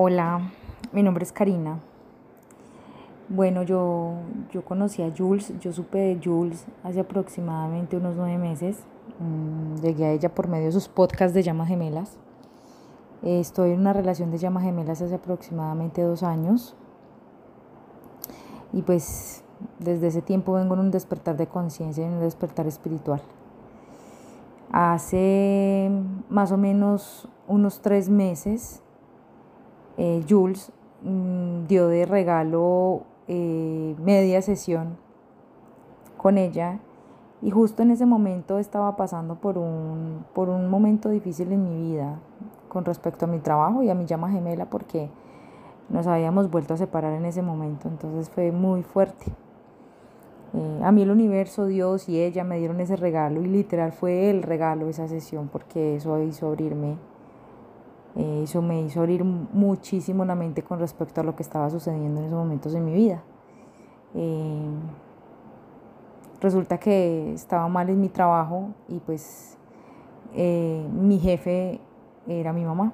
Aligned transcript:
Hola, 0.00 0.52
mi 0.92 1.02
nombre 1.02 1.24
es 1.24 1.32
Karina. 1.32 1.80
Bueno, 3.28 3.64
yo, 3.64 4.12
yo 4.52 4.64
conocí 4.64 5.02
a 5.02 5.12
Jules, 5.12 5.52
yo 5.58 5.72
supe 5.72 5.98
de 5.98 6.20
Jules 6.22 6.66
hace 6.84 7.00
aproximadamente 7.00 7.96
unos 7.96 8.14
nueve 8.14 8.38
meses. 8.38 8.78
Mm, 9.18 9.80
llegué 9.82 10.04
a 10.06 10.12
ella 10.12 10.32
por 10.32 10.46
medio 10.46 10.66
de 10.66 10.70
sus 10.70 10.86
podcasts 10.86 11.34
de 11.34 11.42
llamas 11.42 11.66
gemelas. 11.66 12.16
Estoy 13.24 13.72
en 13.72 13.80
una 13.80 13.92
relación 13.92 14.30
de 14.30 14.38
llamas 14.38 14.62
gemelas 14.62 15.02
hace 15.02 15.16
aproximadamente 15.16 16.00
dos 16.02 16.22
años. 16.22 16.76
Y 18.72 18.82
pues 18.82 19.42
desde 19.80 20.06
ese 20.06 20.22
tiempo 20.22 20.52
vengo 20.52 20.74
en 20.74 20.80
un 20.80 20.90
despertar 20.92 21.36
de 21.36 21.48
conciencia, 21.48 22.06
en 22.06 22.12
un 22.12 22.20
despertar 22.20 22.68
espiritual. 22.68 23.20
Hace 24.70 25.90
más 26.28 26.52
o 26.52 26.56
menos 26.56 27.28
unos 27.48 27.80
tres 27.80 28.08
meses, 28.08 28.80
eh, 29.98 30.24
Jules 30.28 30.72
mm, 31.02 31.66
dio 31.66 31.88
de 31.88 32.06
regalo 32.06 33.02
eh, 33.26 33.94
media 33.98 34.40
sesión 34.40 34.96
con 36.16 36.38
ella 36.38 36.78
y 37.42 37.50
justo 37.50 37.82
en 37.82 37.90
ese 37.90 38.06
momento 38.06 38.58
estaba 38.58 38.96
pasando 38.96 39.34
por 39.36 39.58
un, 39.58 40.24
por 40.34 40.48
un 40.48 40.70
momento 40.70 41.10
difícil 41.10 41.52
en 41.52 41.64
mi 41.64 41.90
vida 41.90 42.18
con 42.68 42.84
respecto 42.84 43.26
a 43.26 43.28
mi 43.28 43.40
trabajo 43.40 43.82
y 43.82 43.90
a 43.90 43.94
mi 43.94 44.06
llama 44.06 44.30
gemela 44.30 44.70
porque 44.70 45.10
nos 45.88 46.06
habíamos 46.06 46.50
vuelto 46.50 46.74
a 46.74 46.76
separar 46.76 47.12
en 47.14 47.24
ese 47.24 47.42
momento, 47.42 47.88
entonces 47.88 48.30
fue 48.30 48.52
muy 48.52 48.82
fuerte. 48.82 49.26
Eh, 50.54 50.80
a 50.82 50.92
mí 50.92 51.02
el 51.02 51.10
universo, 51.10 51.66
Dios 51.66 52.08
y 52.08 52.20
ella 52.20 52.44
me 52.44 52.58
dieron 52.58 52.80
ese 52.80 52.96
regalo 52.96 53.42
y 53.42 53.46
literal 53.46 53.92
fue 53.92 54.30
el 54.30 54.42
regalo 54.42 54.88
esa 54.88 55.08
sesión 55.08 55.48
porque 55.48 55.96
eso 55.96 56.22
hizo 56.22 56.48
abrirme, 56.48 56.96
eso 58.18 58.62
me 58.62 58.82
hizo 58.82 59.00
abrir 59.00 59.22
muchísimo 59.24 60.24
la 60.24 60.34
mente 60.34 60.62
con 60.62 60.80
respecto 60.80 61.20
a 61.20 61.24
lo 61.24 61.36
que 61.36 61.42
estaba 61.42 61.70
sucediendo 61.70 62.20
en 62.20 62.26
esos 62.26 62.38
momentos 62.38 62.72
de 62.72 62.80
mi 62.80 62.92
vida. 62.92 63.22
Eh, 64.14 64.70
resulta 66.40 66.78
que 66.78 67.32
estaba 67.32 67.68
mal 67.68 67.88
en 67.90 68.00
mi 68.00 68.08
trabajo 68.08 68.70
y 68.88 68.98
pues 68.98 69.56
mi 70.34 71.18
jefe 71.18 71.80
era 72.26 72.52
mi 72.52 72.64
mamá. 72.64 72.92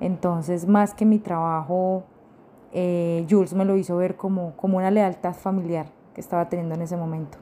Entonces, 0.00 0.66
más 0.66 0.92
que 0.92 1.06
mi 1.06 1.18
trabajo, 1.18 2.02
Jules 2.72 3.54
me 3.54 3.64
lo 3.64 3.76
hizo 3.76 3.96
ver 3.96 4.16
como, 4.16 4.54
como 4.56 4.76
una 4.76 4.90
lealtad 4.90 5.34
familiar 5.34 5.86
que 6.14 6.20
estaba 6.20 6.48
teniendo 6.48 6.74
en 6.74 6.82
ese 6.82 6.96
momento. 6.96 7.38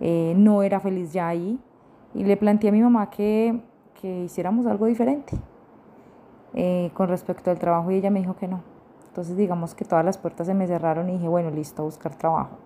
Eh, 0.00 0.34
no 0.36 0.62
era 0.62 0.80
feliz 0.80 1.12
ya 1.12 1.28
ahí 1.28 1.60
y 2.14 2.24
le 2.24 2.36
planteé 2.36 2.70
a 2.70 2.72
mi 2.72 2.82
mamá 2.82 3.10
que, 3.10 3.60
que 4.00 4.24
hiciéramos 4.24 4.66
algo 4.66 4.86
diferente 4.86 5.36
eh, 6.54 6.90
con 6.94 7.08
respecto 7.08 7.50
al 7.50 7.58
trabajo 7.58 7.90
y 7.90 7.96
ella 7.96 8.10
me 8.10 8.20
dijo 8.20 8.36
que 8.36 8.48
no. 8.48 8.62
Entonces 9.08 9.36
digamos 9.36 9.74
que 9.74 9.84
todas 9.84 10.04
las 10.04 10.18
puertas 10.18 10.46
se 10.46 10.54
me 10.54 10.66
cerraron 10.66 11.08
y 11.08 11.12
dije, 11.12 11.28
bueno, 11.28 11.50
listo, 11.50 11.82
a 11.82 11.84
buscar 11.84 12.16
trabajo. 12.16 12.56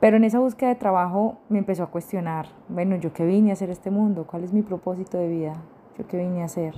Pero 0.00 0.16
en 0.16 0.24
esa 0.24 0.40
búsqueda 0.40 0.70
de 0.70 0.74
trabajo 0.74 1.36
me 1.48 1.58
empezó 1.58 1.84
a 1.84 1.86
cuestionar, 1.86 2.46
bueno, 2.68 2.96
yo 2.96 3.12
qué 3.12 3.24
vine 3.24 3.50
a 3.50 3.52
hacer 3.52 3.70
este 3.70 3.90
mundo, 3.90 4.26
cuál 4.26 4.44
es 4.44 4.52
mi 4.52 4.62
propósito 4.62 5.16
de 5.16 5.28
vida, 5.28 5.54
yo 5.96 6.06
qué 6.06 6.16
vine 6.16 6.42
a 6.42 6.46
hacer. 6.46 6.74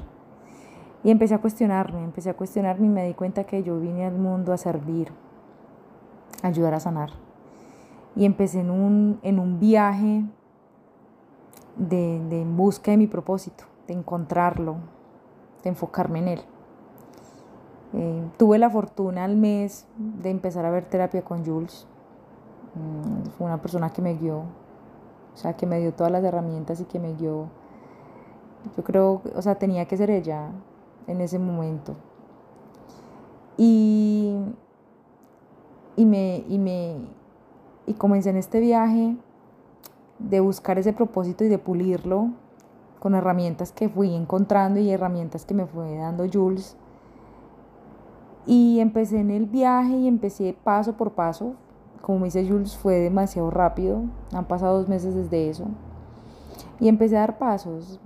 Y 1.03 1.11
empecé 1.11 1.35
a 1.35 1.39
cuestionarme, 1.39 2.05
empecé 2.05 2.31
a 2.31 2.35
cuestionarme 2.35 2.87
y 2.87 2.91
me 2.91 3.07
di 3.07 3.15
cuenta 3.15 3.45
que 3.45 3.63
yo 3.63 3.81
vine 3.81 4.05
al 4.05 4.19
mundo 4.19 4.53
a 4.53 4.59
servir, 4.59 5.09
ayudar 6.43 6.75
a 6.75 6.81
sanar. 6.81 7.11
Y 8.15 8.27
empecé 8.27 8.61
en 8.61 8.71
un, 8.71 9.19
en 9.23 9.39
un 9.39 9.59
viaje 9.59 10.25
de, 11.77 12.21
de 12.29 12.43
en 12.43 12.57
busca 12.57 12.91
de 12.91 12.97
mi 12.97 13.07
propósito, 13.07 13.65
de 13.87 13.95
encontrarlo, 13.95 14.77
de 15.65 15.71
enfocarme 15.71 16.21
en 16.21 16.29
él. 16.29 16.41
Eh, 17.95 18.29
tuve 18.37 18.59
la 18.59 18.71
fortuna 18.71 19.25
al 19.25 19.37
mes 19.37 19.87
de 19.99 20.31
empezar 20.31 20.65
a 20.65 20.71
ver 20.71 20.85
terapia 20.85 21.23
con 21.23 21.45
Jules. 21.45 21.87
Mm, 22.75 23.31
fue 23.31 23.47
una 23.47 23.61
persona 23.61 23.91
que 23.91 24.03
me 24.03 24.15
guió, 24.15 24.39
o 24.39 25.37
sea, 25.37 25.55
que 25.57 25.67
me 25.67 25.81
dio 25.81 25.93
todas 25.93 26.13
las 26.13 26.23
herramientas 26.23 26.81
y 26.81 26.85
que 26.85 26.99
me 27.01 27.15
guió. 27.15 27.47
Yo 28.77 28.85
creo, 28.85 29.23
o 29.35 29.43
sea, 29.43 29.57
tenía 29.57 29.87
que 29.87 29.97
ser 29.97 30.11
ella 30.11 30.51
en 31.07 31.21
ese 31.21 31.39
momento. 31.39 31.95
Y 33.57 34.37
y 35.97 36.05
me, 36.05 36.45
y 36.49 36.59
me 36.59 36.97
y 37.87 37.95
comencé 37.95 38.31
en 38.31 38.37
este 38.37 38.61
viaje 38.61 39.17
de 40.19 40.41
buscar 40.41 40.79
ese 40.79 40.93
propósito 40.93 41.45
y 41.45 41.49
de 41.49 41.59
pulirlo 41.59 42.31
con 43.05 43.15
herramientas 43.15 43.71
que 43.71 43.91
fui 43.91 44.15
encontrando 44.15 44.81
y 44.81 44.91
herramientas 44.91 45.45
que 45.45 45.53
me 45.53 45.67
fue 45.67 45.95
dando 45.99 46.25
Jules. 46.27 46.75
Y 48.47 48.81
empecé 48.81 49.21
en 49.21 49.31
el 49.31 49.45
viaje 49.45 49.95
y 49.95 50.09
empecé 50.09 50.57
paso 50.65 50.95
por 50.95 51.13
paso. 51.13 51.53
Como 52.01 52.21
me 52.21 52.25
dice 52.25 52.49
Jules, 52.49 52.75
fue 52.79 52.95
demasiado 52.95 53.51
rápido. 53.51 54.05
Han 54.33 54.47
pasado 54.47 54.79
dos 54.79 54.89
meses 54.89 55.15
desde 55.15 55.51
eso. 55.51 55.67
Y 56.81 56.89
empecé 56.89 57.19
a 57.19 57.21
dar 57.21 57.37
pasos. 57.37 58.01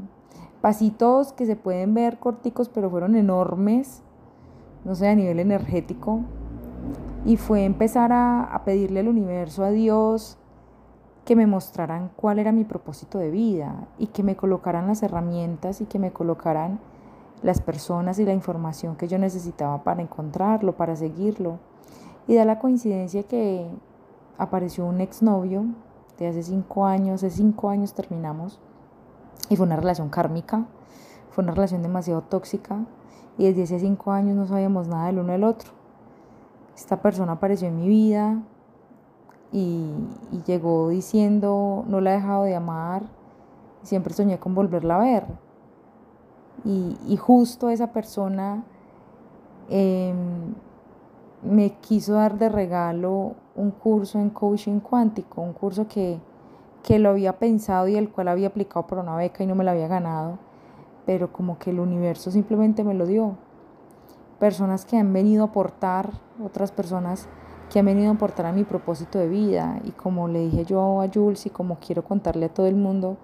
Pasitos 0.61 1.33
que 1.33 1.47
se 1.47 1.55
pueden 1.55 1.95
ver 1.95 2.19
corticos, 2.19 2.69
pero 2.69 2.91
fueron 2.91 3.15
enormes. 3.15 4.03
No 4.85 4.97
sé, 4.97 5.07
a 5.07 5.15
nivel 5.15 5.39
energético 5.39 6.25
y 7.25 7.37
fue 7.37 7.65
empezar 7.65 8.13
a, 8.13 8.63
pedirle 8.65 9.01
al 9.01 9.09
universo, 9.09 9.65
a 9.65 9.71
Dios, 9.71 10.39
que 11.29 11.37
me 11.37 11.47
mostraran 11.47 12.11
cuál 12.17 12.39
era 12.39 12.53
mi 12.53 12.65
propósito 12.65 13.19
de 13.19 13.31
vida 13.31 13.87
y 13.99 14.07
que 14.07 14.23
me 14.23 14.35
colocaran 14.35 14.87
las 14.87 15.03
herramientas 15.03 15.83
y 15.83 15.85
que 15.85 15.99
me 15.99 16.11
colocaran 16.11 16.81
las 17.43 17.61
personas 17.61 18.19
y 18.19 18.25
la 18.25 18.33
información 18.33 18.97
que 18.97 19.09
yo 19.09 19.19
necesitaba 19.19 19.85
para 19.85 20.01
encontrarlo, 20.01 20.79
para 20.79 20.97
seguirlo. 20.97 21.59
Y 22.29 22.35
da 22.37 22.47
la 22.47 22.59
coincidencia 22.59 23.25
que 23.25 23.69
apareció 24.39 24.87
un 24.87 25.03
exnovio 25.03 25.67
de 26.19 26.29
hace 26.29 26.43
cinco 26.43 26.87
años, 26.87 27.23
hace 27.23 27.37
cinco 27.37 27.69
años 27.69 27.93
terminamos, 27.93 28.59
y 29.51 29.57
fue 29.57 29.67
una 29.67 29.77
relación 29.77 30.09
kármica, 30.09 30.65
fue 31.29 31.45
una 31.45 31.53
relación 31.53 31.83
demasiado 31.83 32.23
tóxica, 32.23 32.87
y 33.37 33.45
desde 33.45 33.65
hace 33.65 33.81
cinco 33.81 34.13
años 34.13 34.35
no 34.35 34.47
sabíamos 34.47 34.89
nada 34.89 35.09
del 35.09 35.19
uno 35.19 35.33
del 35.33 35.45
otro 35.45 35.73
esta 36.79 37.03
persona 37.03 37.33
apareció 37.33 37.67
en 37.67 37.77
mi 37.77 37.89
vida 37.89 38.41
y, 39.53 39.91
llegó 40.47 40.89
diciendo, 40.89 41.85
no 41.87 42.01
la 42.01 42.13
he 42.13 42.15
dejado 42.15 42.45
de 42.45 42.55
amar, 42.55 43.03
siempre 43.83 44.15
soñé 44.15 44.39
con 44.39 44.55
volverla 44.55 44.97
a 44.97 44.99
ver. 44.99 45.27
Y, 46.65 47.17
justo 47.17 47.71
esa 47.71 47.93
persona 47.93 48.65
em, 49.69 50.55
me 51.43 51.71
quiso 51.81 52.15
dar 52.15 52.39
de 52.39 52.49
regalo 52.49 53.35
un 53.55 53.71
curso 53.71 54.19
en 54.19 54.31
coaching 54.31 54.81
cuántico, 54.81 55.41
un 55.41 55.53
curso 55.53 55.87
que, 55.89 56.21
que 56.83 56.99
lo 56.99 57.11
había 57.11 57.39
pensado 57.39 57.89
y 57.89 57.97
el 57.97 58.11
cual 58.11 58.29
había 58.29 58.49
aplicado 58.49 58.87
por 58.87 58.99
una 58.99 59.17
beca 59.17 59.45
y 59.45 59.47
no 59.47 59.55
me 59.55 59.65
lo 59.65 59.71
había 59.71 59.89
ganado, 59.89 60.39
pero 61.07 61.33
como 61.33 61.59
que 61.59 61.71
el 61.71 61.81
universo 61.81 62.31
simplemente 62.31 62.85
me 62.85 62.95
lo 62.95 63.07
dio 63.07 63.37
personas 64.39 64.85
que 64.85 64.97
han 64.99 65.13
venido 65.13 65.45
a 65.45 65.47
aportar, 65.49 66.11
otras 66.45 66.71
personas 66.71 67.29
que 67.71 67.79
han 67.79 67.87
venido 67.87 68.11
a 68.11 68.15
aportar 68.15 68.47
a 68.47 68.53
mi 68.53 68.65
propósito 68.65 69.19
de 69.19 69.29
vida. 69.29 69.81
Y 69.85 69.91
como 69.91 70.29
le 70.29 70.41
dije 70.41 70.65
yo 70.65 71.01
a 71.01 71.09
Jules 71.13 71.47
y 71.47 71.51
como 71.51 71.79
quiero 71.79 72.05
contarle 72.05 72.47
a 72.47 72.49
todo 72.55 72.67
el 72.67 72.77
mundo, 72.77 73.17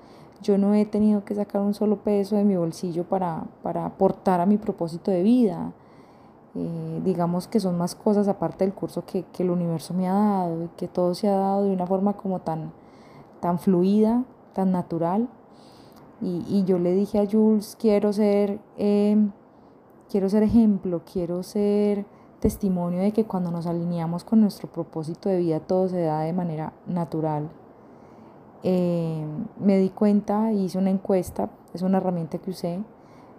yo 0.43 0.59
no 0.59 0.75
he 0.75 0.84
tenido 0.84 1.25
que 1.25 1.34
sacar 1.34 1.62
un 1.62 1.75
solo 1.75 1.97
peso 1.97 2.37
de 2.37 2.44
mi 2.44 2.56
bolsillo 2.56 3.04
para, 3.04 3.44
para 3.62 3.87
aportar 3.87 4.41
a 4.41 4.47
mi 4.47 4.59
propósito 4.59 5.10
de 5.10 5.22
vida. 5.22 5.72
Eh, 6.54 7.00
digamos 7.04 7.49
que 7.49 7.59
son 7.59 7.77
más 7.78 7.94
cosas 7.94 8.28
aparte 8.28 8.65
del 8.65 8.75
curso 8.75 9.04
que, 9.04 9.25
que, 9.33 9.43
el 9.43 9.50
universo 9.50 9.93
me 9.93 10.09
ha 10.09 10.12
dado 10.12 10.65
y 10.65 10.69
que 10.77 10.87
todo 10.87 11.15
se 11.15 11.28
ha 11.28 11.37
dado 11.37 11.65
de 11.65 11.72
una 11.72 11.87
forma 11.87 12.12
como 12.12 12.41
tan, 12.41 12.72
tan 13.41 13.59
fluida, 13.59 14.24
tan 14.53 14.71
natural. 14.71 15.28
Y, 16.21 16.45
y 16.48 16.65
yo 16.65 16.78
le 16.78 16.92
dije 16.92 17.19
a 17.19 17.27
Jules, 17.30 17.77
quiero 17.80 18.13
ser... 18.13 18.60
Eh, 18.77 19.16
quiero 20.15 20.28
ser 20.28 20.45
ejemplo, 20.45 21.03
quiero 21.10 21.42
ser 21.42 22.07
testimonio 22.45 23.01
de 23.01 23.13
que 23.13 23.25
cuando 23.25 23.51
nos 23.51 23.67
alineamos 23.67 24.23
con 24.23 24.43
nuestro 24.43 24.69
propósito 24.69 25.31
de 25.31 25.39
vida 25.39 25.61
todo 25.61 25.89
se 25.89 26.03
da 26.03 26.21
de 26.21 26.35
manera 26.35 26.75
natural. 26.87 27.49
Eh, 28.63 29.25
me 29.59 29.79
di 29.79 29.89
cuenta, 29.89 30.53
hice 30.53 30.77
una 30.77 30.91
encuesta, 30.91 31.49
es 31.73 31.81
una 31.81 31.97
herramienta 31.97 32.37
que 32.37 32.51
usé, 32.51 32.81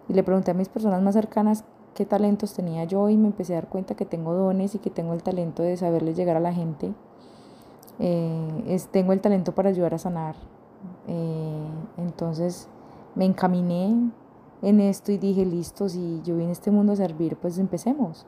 y 0.09 0.13
le 0.13 0.23
pregunté 0.23 0.49
a 0.49 0.53
mis 0.55 0.69
personas 0.69 1.03
más 1.03 1.13
cercanas 1.13 1.65
qué 1.93 2.07
talentos 2.07 2.55
tenía 2.55 2.83
yo 2.85 3.07
y 3.09 3.15
me 3.15 3.27
empecé 3.27 3.53
a 3.53 3.57
dar 3.57 3.69
cuenta 3.69 3.93
que 3.93 4.07
tengo 4.07 4.33
dones 4.33 4.73
y 4.73 4.79
que 4.79 4.89
tengo 4.89 5.13
el 5.13 5.21
talento 5.21 5.61
de 5.61 5.77
saberles 5.77 6.17
llegar 6.17 6.37
a 6.37 6.39
la 6.39 6.51
gente. 6.51 6.91
Eh, 7.99 8.63
es, 8.69 8.87
tengo 8.87 9.13
el 9.13 9.21
talento 9.21 9.53
para 9.53 9.69
ayudar 9.69 9.93
a 9.93 9.99
sanar. 9.99 10.35
Eh, 11.07 11.67
entonces 11.97 12.67
me 13.13 13.25
encaminé, 13.25 14.11
en 14.63 14.79
esto 14.79 15.11
y 15.11 15.19
dije, 15.19 15.45
listo, 15.45 15.89
si 15.89 16.21
yo 16.23 16.35
vine 16.35 16.49
a 16.49 16.53
este 16.53 16.71
mundo 16.71 16.93
a 16.93 16.95
servir, 16.95 17.37
pues 17.37 17.59
empecemos. 17.59 18.25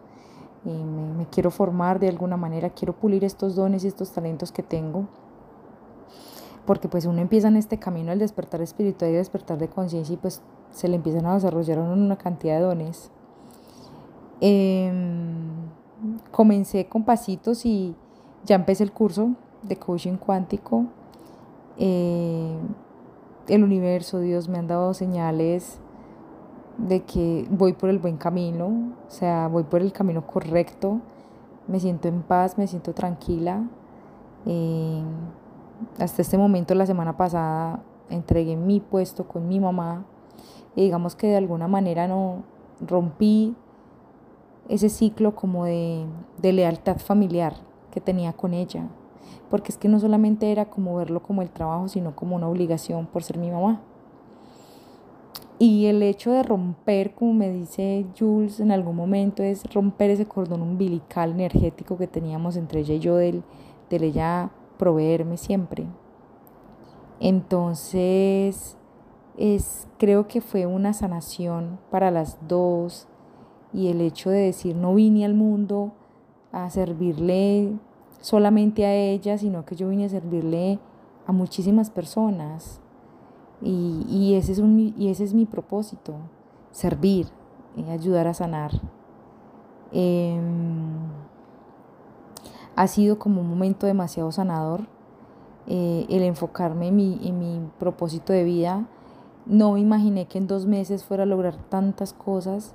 Y 0.68 0.84
me, 0.84 1.26
quiero 1.28 1.50
formar 1.50 2.00
de 2.00 2.10
alguna 2.10 2.36
manera, 2.36 2.70
quiero 2.70 2.94
pulir 2.94 3.24
estos 3.24 3.56
dones 3.56 3.86
y 3.86 3.88
estos 3.88 4.12
talentos 4.12 4.52
que 4.52 4.64
tengo. 4.64 5.06
Porque 6.66 6.90
pues 6.90 7.06
uno 7.06 7.22
empieza 7.22 7.48
en 7.48 7.56
este 7.56 7.80
camino 7.80 8.12
al 8.12 8.20
despertar 8.20 8.62
espiritual 8.62 9.12
y 9.12 9.14
despertar 9.14 9.58
de 9.58 9.70
conciencia 9.70 10.14
y 10.14 10.18
pues 10.18 10.42
se 10.72 10.90
le 10.90 10.98
empiezan 10.98 11.26
a 11.26 11.36
desarrollar 11.36 11.80
una 11.80 12.18
cantidad 12.18 12.58
de 12.58 12.62
dones. 12.62 13.10
Em, 14.42 15.70
comencé 16.32 16.88
con 16.88 17.06
pasitos 17.06 17.66
y 17.66 17.96
ya 18.44 18.56
empecé 18.56 18.84
el 18.84 18.92
curso 18.92 19.32
de 19.64 19.78
coaching 19.78 20.18
cuántico. 20.18 20.86
Eh, 21.78 22.58
el 23.48 23.64
universo, 23.64 24.20
Dios 24.20 24.50
me 24.50 24.58
han 24.58 24.68
dado 24.68 24.94
señales 24.94 25.80
de 26.78 27.04
que 27.04 27.48
voy 27.50 27.74
por 27.74 27.90
el 27.90 28.00
buen 28.00 28.18
camino, 28.18 28.94
o 29.08 29.12
sea, 29.12 29.48
voy 29.48 29.64
por 29.64 29.82
el 29.82 29.92
camino 29.92 30.26
correcto, 30.26 31.00
me 31.68 31.80
siento 31.80 32.08
en 32.08 32.22
paz, 32.22 32.58
me 32.58 32.68
siento 32.68 32.94
tranquila. 32.94 33.64
Eh, 34.46 35.02
hasta 36.00 36.22
este 36.22 36.38
momento, 36.38 36.74
la 36.76 36.86
semana 36.86 37.18
pasada, 37.18 37.82
entregué 38.10 38.56
mi 38.56 38.80
puesto 38.80 39.28
con 39.28 39.48
mi 39.48 39.60
mamá 39.60 40.06
y 40.76 40.84
digamos 40.84 41.16
que 41.16 41.28
de 41.28 41.38
alguna 41.38 41.68
manera 41.68 42.08
no 42.08 42.44
rompí 42.80 43.56
ese 44.70 44.90
ciclo 44.90 45.36
como 45.36 45.66
de, 45.66 46.06
de 46.38 46.54
lealtad 46.54 46.98
familiar 46.98 47.56
que 47.92 48.02
tenía 48.02 48.34
con 48.34 48.54
ella, 48.54 48.88
porque 49.50 49.72
es 49.72 49.78
que 49.78 49.88
no 49.88 50.00
solamente 50.00 50.52
era 50.52 50.66
como 50.66 50.96
verlo 50.96 51.22
como 51.22 51.42
el 51.42 51.50
trabajo, 51.50 51.88
sino 51.88 52.16
como 52.16 52.36
una 52.36 52.48
obligación 52.48 53.08
por 53.08 53.24
ser 53.24 53.38
mi 53.38 53.50
mamá. 53.50 53.82
Y 55.60 55.88
el 55.88 56.04
hecho 56.04 56.32
de 56.32 56.44
romper, 56.44 57.16
como 57.16 57.34
me 57.34 57.52
dice 57.52 58.06
Jules 58.18 58.60
en 58.60 58.72
algún 58.72 58.96
momento, 58.96 59.42
es 59.42 59.64
romper 59.74 60.12
ese 60.12 60.28
cordón 60.28 60.62
umbilical 60.62 61.32
energético 61.32 61.98
que 61.98 62.08
teníamos 62.08 62.58
entre 62.58 62.82
ella 62.82 62.94
y 62.94 63.00
yo 63.00 63.16
del, 63.16 63.44
del 63.90 64.04
ella 64.04 64.52
proveerme 64.78 65.38
siempre. 65.38 65.88
Entonces, 67.20 68.78
es, 69.38 69.88
creo 69.98 70.28
que 70.28 70.42
fue 70.42 70.68
una 70.68 70.94
sanación 70.94 71.80
para 71.90 72.12
las 72.12 72.38
dos 72.48 73.08
y 73.74 73.88
el 73.88 74.02
hecho 74.02 74.30
de 74.30 74.40
decir 74.40 74.76
no 74.76 74.94
vine 74.94 75.26
al 75.26 75.34
mundo 75.34 75.94
a 76.52 76.70
servirle 76.70 77.74
solamente 78.22 78.86
a 78.86 78.94
ella, 78.94 79.38
sino 79.38 79.66
que 79.66 79.76
yo 79.76 79.90
vine 79.90 80.06
a 80.06 80.10
servirle 80.10 80.80
a 81.26 81.32
muchísimas 81.32 81.90
personas. 81.90 82.82
Y, 83.62 84.36
ese, 84.36 84.52
es 84.52 84.60
un, 84.60 84.94
y 84.98 85.10
ese 85.10 85.24
es 85.24 85.34
mi 85.34 85.46
propósito, 85.46 86.16
servir, 86.72 87.28
y 87.76 87.90
ayudar 87.90 88.28
a 88.28 88.34
sanar. 88.34 88.72
Em, 89.92 90.98
ha 92.76 92.88
sido 92.88 93.18
como 93.18 93.42
un 93.42 93.50
momento 93.50 93.88
demasiado 93.88 94.32
sanador 94.32 94.82
eh, 95.66 96.06
el 96.10 96.24
enfocarme 96.24 96.90
en 96.90 96.96
mi, 96.96 97.20
en 97.24 97.40
mi 97.40 97.70
propósito 97.80 98.32
de 98.32 98.44
vida. 98.44 98.86
No 99.46 99.74
me 99.74 99.80
imaginé 99.80 100.26
que 100.26 100.38
en 100.38 100.48
dos 100.48 100.66
meses 100.66 101.04
fuera 101.04 101.24
a 101.24 101.26
lograr 101.26 101.56
tantas 101.56 102.14
cosas. 102.14 102.74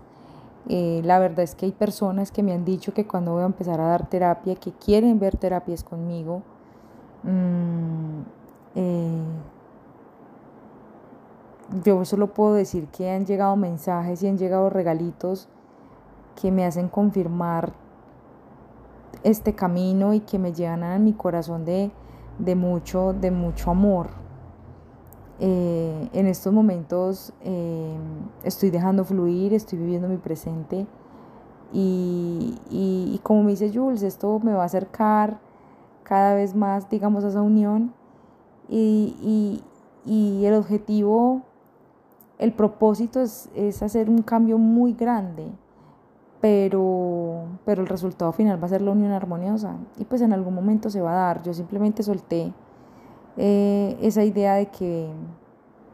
Eh, 0.69 1.03
la 1.05 1.19
verdad 1.19 1.41
es 1.41 1.55
que 1.55 1.67
hay 1.67 1.73
personas 1.73 2.31
que 2.31 2.43
me 2.43 2.53
han 2.53 2.65
dicho 2.65 2.95
que 2.95 3.07
cuando 3.07 3.33
voy 3.33 3.43
a 3.43 3.47
empezar 3.47 3.81
a 3.81 3.87
dar 3.89 4.09
terapia, 4.09 4.55
que 4.57 4.73
quieren 4.73 5.19
ver 5.19 5.37
terapias 5.37 5.83
conmigo. 5.85 6.43
Mm, 7.25 8.23
eh, 8.75 9.23
yo 11.85 12.05
solo 12.05 12.35
puedo 12.35 12.55
decir 12.55 12.89
que 12.89 13.11
han 13.11 13.25
llegado 13.25 13.57
mensajes 13.57 14.23
y 14.23 14.29
han 14.29 14.37
llegado 14.37 14.69
regalitos 14.71 15.49
que 16.41 16.51
me 16.51 16.65
hacen 16.65 16.89
confirmar 16.89 17.73
este 19.23 19.55
camino 19.55 20.15
y 20.15 20.21
que 20.21 20.39
me 20.39 20.53
llevan 20.53 20.83
a 20.83 20.99
mi 20.99 21.13
corazón 21.13 21.65
de, 21.65 21.91
mucho, 22.55 23.13
de 23.13 23.31
mucho 23.31 23.71
amor. 23.71 24.11
Eh, 25.41 26.09
en 26.13 26.27
estos 26.27 26.53
momentos 26.53 27.33
eh, 27.41 27.97
estoy 28.45 28.71
dejando 28.71 29.05
fluir, 29.05 29.55
estoy 29.55 29.79
viviendo 29.79 30.09
mi 30.09 30.19
presente 30.19 30.87
y, 31.73 33.19
como 33.23 33.43
me 33.43 33.53
dice 33.53 33.73
Jules, 33.73 34.03
esto 34.03 34.39
me 34.41 34.53
va 34.53 34.63
a 34.63 34.67
acercar 34.67 35.41
cada 36.03 36.35
vez 36.35 36.55
más, 36.55 36.91
digamos, 36.91 37.25
a 37.25 37.29
esa 37.29 37.41
unión 37.41 37.95
y, 38.69 39.63
y 40.05 40.45
el 40.45 40.55
objetivo 40.55 41.43
el 42.39 42.53
propósito 42.53 43.21
es, 43.21 43.49
hacer 43.83 44.11
un 44.11 44.23
cambio 44.23 44.59
muy 44.59 44.95
grande, 44.95 45.47
pero, 46.41 47.45
pero 47.65 47.83
el 47.83 47.89
resultado 47.89 48.33
final 48.33 48.61
va 48.61 48.67
a 48.67 48.71
ser 48.71 48.83
la 48.83 48.91
unión 48.91 49.13
armoniosa 49.13 49.77
y 49.97 50.05
pues 50.05 50.23
en 50.23 50.33
algún 50.33 50.55
momento 50.55 50.91
se 50.91 51.01
va 51.01 51.13
a 51.13 51.27
dar. 51.27 51.43
Yo 51.43 51.55
simplemente 51.55 52.03
solté 52.03 52.53
eh, 53.37 53.97
esa 54.03 54.25
idea 54.25 54.55
de 54.55 54.67
que, 54.67 55.09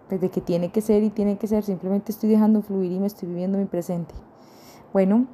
pues, 0.09 0.21
de 0.21 0.31
que 0.31 0.41
tiene 0.41 0.71
que 0.71 0.81
ser 0.81 1.03
y 1.03 1.11
tiene 1.11 1.37
que 1.37 1.47
ser, 1.47 1.65
simplemente 1.65 2.13
estoy 2.13 2.31
dejando 2.31 2.63
fluir 2.63 2.93
y 2.93 2.99
me 2.99 3.07
estoy 3.07 3.29
viviendo 3.29 3.59
mi 3.59 3.67
presente. 3.67 4.15
Bueno, 4.93 5.27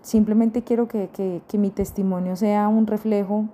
simplemente 0.00 0.62
quiero 0.62 0.86
que, 0.86 1.08
que 1.46 1.58
mi 1.58 1.70
testimonio 1.70 2.36
sea 2.36 2.68
un 2.68 2.86
reflejo 2.86 3.46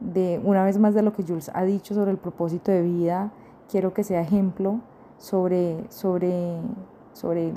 de 0.00 0.40
una 0.42 0.64
vez 0.64 0.78
más 0.78 0.94
de 0.94 1.02
lo 1.02 1.12
que 1.12 1.24
Jules 1.24 1.50
ha 1.52 1.64
dicho 1.64 1.94
sobre 1.94 2.10
el 2.10 2.16
propósito 2.16 2.72
de 2.72 2.80
vida, 2.80 3.32
quiero 3.68 3.92
que 3.92 4.02
sea 4.02 4.22
ejemplo 4.22 4.80
sobre, 5.20 5.84
sobre, 5.90 6.56
sobre 7.12 7.52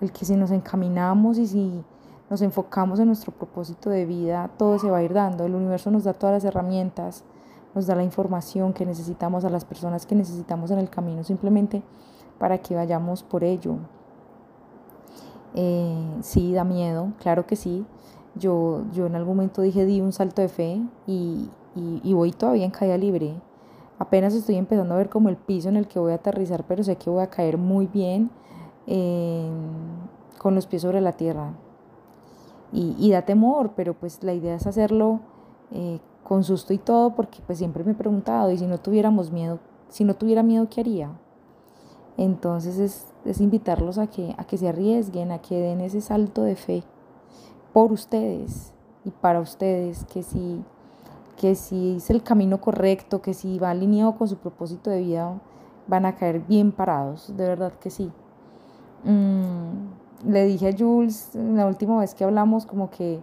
el, 0.00 0.12
que 0.12 0.24
si 0.24 0.36
nos 0.36 0.50
encaminamos 0.50 1.38
y 1.38 1.46
si 1.46 1.84
nos 2.28 2.42
enfocamos 2.42 2.98
en 2.98 3.06
nuestro 3.06 3.32
propósito 3.32 3.88
de 3.88 4.04
vida, 4.04 4.50
todo 4.58 4.78
se 4.78 4.90
va 4.90 4.98
a 4.98 5.02
ir 5.02 5.14
dando. 5.14 5.46
El 5.46 5.54
universo 5.54 5.90
nos 5.90 6.04
da 6.04 6.12
todas 6.12 6.34
las 6.34 6.44
herramientas, 6.44 7.22
nos 7.74 7.86
da 7.86 7.94
la 7.94 8.02
información 8.02 8.72
que 8.72 8.84
necesitamos 8.84 9.44
a 9.44 9.50
las 9.50 9.64
personas 9.64 10.06
que 10.06 10.16
necesitamos 10.16 10.72
en 10.72 10.80
el 10.80 10.90
camino, 10.90 11.22
simplemente 11.22 11.82
para 12.38 12.58
que 12.58 12.74
vayamos 12.74 13.22
por 13.22 13.44
ello. 13.44 13.76
Eh, 15.54 16.18
sí, 16.22 16.52
da 16.52 16.64
miedo, 16.64 17.12
claro 17.20 17.46
que 17.46 17.54
sí. 17.54 17.86
Yo, 18.34 18.82
yo 18.92 19.06
en 19.06 19.14
algún 19.14 19.36
momento 19.36 19.62
dije, 19.62 19.84
di 19.84 20.00
un 20.00 20.12
salto 20.12 20.42
de 20.42 20.48
fe 20.48 20.82
y, 21.06 21.48
y, 21.76 22.00
y 22.02 22.12
voy 22.12 22.32
todavía 22.32 22.64
en 22.64 22.70
caída 22.72 22.96
libre. 22.96 23.36
Apenas 24.02 24.34
estoy 24.34 24.56
empezando 24.56 24.94
a 24.94 24.96
ver 24.96 25.08
como 25.08 25.28
el 25.28 25.36
piso 25.36 25.68
en 25.68 25.76
el 25.76 25.86
que 25.86 26.00
voy 26.00 26.10
a 26.10 26.16
aterrizar, 26.16 26.64
pero 26.66 26.82
sé 26.82 26.96
que 26.96 27.08
voy 27.08 27.22
a 27.22 27.30
caer 27.30 27.56
muy 27.56 27.86
bien 27.86 28.32
con 30.38 30.56
los 30.56 30.66
pies 30.66 30.82
sobre 30.82 31.00
la 31.00 31.12
tierra. 31.12 31.52
Y, 32.72 33.12
da 33.12 33.22
temor, 33.22 33.74
pero 33.76 33.94
pues 33.94 34.24
la 34.24 34.32
idea 34.34 34.56
es 34.56 34.66
hacerlo 34.66 35.20
eh, 35.70 36.00
con 36.24 36.42
susto 36.42 36.72
y 36.72 36.78
todo, 36.78 37.14
porque 37.14 37.38
pues 37.46 37.58
siempre 37.58 37.84
me 37.84 37.92
he 37.92 37.94
preguntado, 37.94 38.50
y 38.50 38.58
si 38.58 38.66
no 38.66 38.78
tuviéramos 38.78 39.30
miedo, 39.30 39.60
si 39.88 40.02
no 40.02 40.14
tuviera 40.14 40.42
miedo, 40.42 40.66
¿qué 40.68 40.80
haría? 40.80 41.12
Entonces 42.16 42.80
es, 42.80 43.06
es 43.24 43.40
invitarlos 43.40 43.98
a 43.98 44.08
que, 44.08 44.34
a 44.36 44.42
que 44.42 44.58
se 44.58 44.68
arriesguen, 44.68 45.30
a 45.30 45.38
que 45.38 45.60
den 45.60 45.80
ese 45.80 46.00
salto 46.00 46.42
de 46.42 46.56
fe 46.56 46.82
por 47.72 47.92
ustedes 47.92 48.74
y 49.04 49.12
para 49.12 49.38
ustedes, 49.38 50.04
que 50.06 50.24
si 50.24 50.64
que 51.42 51.56
si 51.56 51.96
es 51.96 52.08
el 52.08 52.22
camino 52.22 52.60
correcto, 52.60 53.20
que 53.20 53.34
si 53.34 53.58
va 53.58 53.70
alineado 53.70 54.14
con 54.14 54.28
su 54.28 54.36
propósito 54.36 54.90
de 54.90 55.00
vida, 55.00 55.40
van 55.88 56.06
a 56.06 56.14
caer 56.14 56.38
bien 56.38 56.70
parados, 56.70 57.36
de 57.36 57.48
verdad 57.48 57.72
que 57.72 57.90
sí. 57.90 58.12
Mm, 59.02 60.30
le 60.30 60.44
dije 60.44 60.68
a 60.68 60.72
Jules 60.78 61.34
la 61.34 61.66
última 61.66 61.98
vez 61.98 62.14
que 62.14 62.22
hablamos 62.22 62.64
como 62.64 62.90
que, 62.90 63.20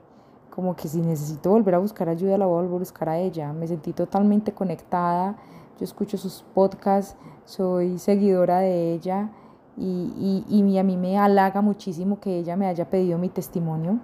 como 0.49 0.75
que 0.75 0.89
si 0.89 0.99
necesito 0.99 1.49
volver 1.49 1.75
a 1.75 1.77
buscar 1.77 2.09
ayuda, 2.09 2.37
la 2.37 2.45
voy 2.45 2.57
a 2.59 2.61
volver 2.63 2.75
a 2.75 2.79
buscar 2.79 3.07
a 3.07 3.17
ella. 3.17 3.53
Me 3.53 3.65
sentí 3.67 3.93
totalmente 3.93 4.51
conectada, 4.51 5.37
yo 5.79 5.85
escucho 5.85 6.17
sus 6.17 6.43
podcasts, 6.53 7.15
soy 7.45 7.99
seguidora 7.99 8.59
de 8.59 8.95
ella 8.95 9.29
y, 9.77 10.43
y, 10.49 10.61
y 10.61 10.77
a 10.77 10.83
mí 10.83 10.97
me 10.97 11.17
halaga 11.17 11.61
muchísimo 11.61 12.19
que 12.19 12.39
ella 12.39 12.57
me 12.57 12.67
haya 12.67 12.89
pedido 12.89 13.17
mi 13.17 13.29
testimonio. 13.29 13.99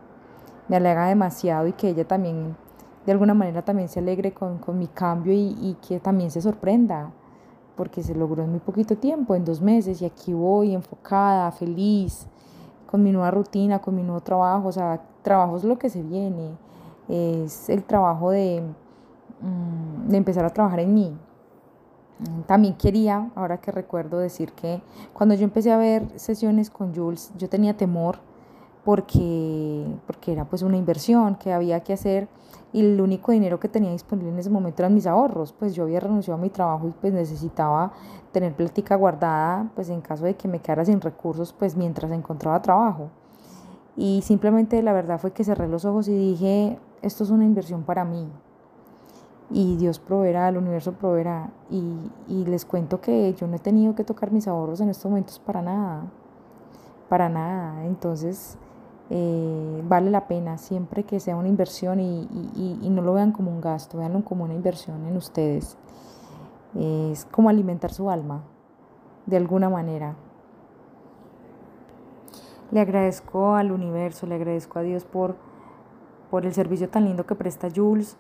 Me 0.69 0.77
halaga 0.77 1.10
demasiado 1.10 1.67
y 1.67 1.74
que 1.74 1.89
ella 1.89 2.07
también 2.07 2.55
de 3.06 3.12
alguna 3.12 3.34
manera 3.34 3.62
también 3.62 3.88
se 3.88 4.00
alegre 4.00 4.34
con, 4.34 4.60
mi 4.78 4.88
cambio 4.88 5.34
y, 5.34 5.78
que 5.88 6.00
también 6.00 6.32
se 6.32 6.42
sorprenda, 6.42 7.12
porque 7.76 8.02
se 8.02 8.16
logró 8.16 8.44
en 8.44 8.52
muy 8.52 8.60
poquito 8.60 8.98
tiempo, 8.98 9.36
en 9.36 9.46
dos 9.46 9.62
meses, 9.62 10.02
y 10.02 10.06
aquí 10.06 10.34
voy 10.34 10.74
enfocada, 10.74 11.52
feliz, 11.52 12.28
con 12.90 13.04
mi 13.04 13.12
nueva 13.12 13.32
rutina, 13.32 13.80
con 13.80 13.96
mi 13.96 14.04
nuevo 14.04 14.22
trabajo, 14.22 14.70
o 14.70 14.72
sea, 14.72 15.02
trabajo 15.22 15.58
es 15.58 15.64
lo 15.64 15.78
que 15.78 15.90
se 15.90 16.02
viene, 16.02 16.52
es 17.08 17.70
el 17.70 17.84
trabajo 17.84 18.32
de, 18.32 18.64
mm, 19.42 20.10
de 20.10 20.18
empezar 20.18 20.46
a 20.46 20.50
trabajar 20.50 20.80
en 20.80 20.94
mí. 20.94 21.18
También 22.48 22.76
quería, 22.76 23.30
ahora 23.36 23.58
que 23.58 23.72
recuerdo, 23.72 24.20
decir 24.20 24.54
que 24.54 24.82
cuando 25.14 25.36
yo 25.36 25.44
empecé 25.44 25.72
a 25.74 25.78
ver 25.78 26.08
sesiones 26.18 26.70
con 26.70 26.96
Jules, 26.96 27.34
yo 27.38 27.50
tenía 27.50 27.76
temor 27.76 28.20
porque, 28.86 29.86
porque 30.08 30.32
era 30.32 30.46
pues 30.46 30.62
una 30.62 30.78
inversión 30.78 31.36
que 31.36 31.52
había 31.52 31.82
que 31.82 31.92
hacer 31.92 32.30
y 32.75 32.82
el 32.82 33.00
único 33.00 33.32
dinero 33.32 33.58
que 33.58 33.70
tenía 33.70 33.89
disponible 33.91 34.34
en 34.34 34.38
ese 34.38 34.50
momento 34.50 34.82
eran 34.82 34.94
mis 34.94 35.08
ahorros, 35.08 35.53
pues 35.53 35.74
yo 35.75 35.84
había 35.84 36.01
renunciado 36.01 36.38
a 36.38 36.41
mi 36.41 36.50
trabajo 36.50 36.89
y 36.89 36.91
pues 36.91 37.13
necesitaba 37.13 37.94
tener 38.34 38.53
plática 38.53 38.98
guardada, 38.98 39.72
pues 39.75 39.88
en 39.88 40.01
caso 40.01 40.25
de 40.25 40.36
que 40.36 40.50
me 40.50 40.60
quedara 40.60 40.84
sin 40.84 41.00
recursos, 41.00 41.53
pues 41.53 41.77
mientras 41.77 42.12
encontraba 42.12 42.62
trabajo. 42.62 43.08
Y 43.96 44.22
simplemente 44.24 44.84
la 44.84 44.91
verdad 44.91 45.20
fue 45.20 45.32
que 45.32 45.46
cerré 45.46 45.70
los 45.70 45.86
ojos 45.86 46.10
y 46.10 46.17
dije, 46.17 46.77
esto 47.01 47.24
es 47.24 47.29
una 47.29 47.46
inversión 47.46 47.84
para 47.84 48.03
mí. 48.03 48.27
Y 49.51 49.77
Dios 49.77 49.98
proveerá, 50.00 50.50
el 50.50 50.58
universo 50.58 50.91
proveerá. 50.91 51.51
Y, 51.70 52.12
y 52.27 52.44
les 52.44 52.65
cuento 52.65 53.00
que 53.00 53.34
yo 53.36 53.48
no 53.48 53.55
he 53.55 53.60
tenido 53.60 53.96
que 53.96 54.03
tocar 54.03 54.34
mis 54.34 54.50
ahorros 54.50 54.82
en 54.82 54.89
estos 54.89 55.10
momentos 55.10 55.39
para 55.39 55.62
nada. 55.62 56.12
Para 57.08 57.29
nada. 57.29 57.86
Entonces, 57.86 58.58
eh, 59.10 59.84
vale 59.88 60.10
la 60.10 60.28
pena 60.28 60.58
siempre 60.58 61.04
que 61.04 61.20
sea 61.20 61.36
una 61.36 61.48
inversión 61.48 62.00
y, 62.00 62.28
y, 62.82 62.90
no 62.90 63.02
lo 63.02 63.14
vean 63.14 63.32
como 63.32 63.52
un 63.52 63.62
gasto, 63.62 64.00
veanlo 64.00 64.24
como 64.24 64.44
una 64.44 64.54
inversión 64.54 65.06
en 65.06 65.16
ustedes. 65.16 65.78
Es 66.76 67.26
como 67.26 67.50
alimentar 67.50 67.94
su 67.94 68.10
alma, 68.10 68.44
de 69.26 69.38
alguna 69.38 69.70
manera. 69.70 70.16
Le 72.72 72.82
agradezco 72.82 73.56
al 73.56 73.72
universo, 73.72 74.26
le 74.26 74.36
agradezco 74.36 74.80
a 74.80 74.82
Dios 74.82 75.06
por, 75.06 75.36
por 76.32 76.46
el 76.46 76.54
servicio 76.54 76.90
tan 76.90 77.06
lindo 77.06 77.26
que 77.26 77.36
presta 77.36 77.70
Jules, 77.74 78.18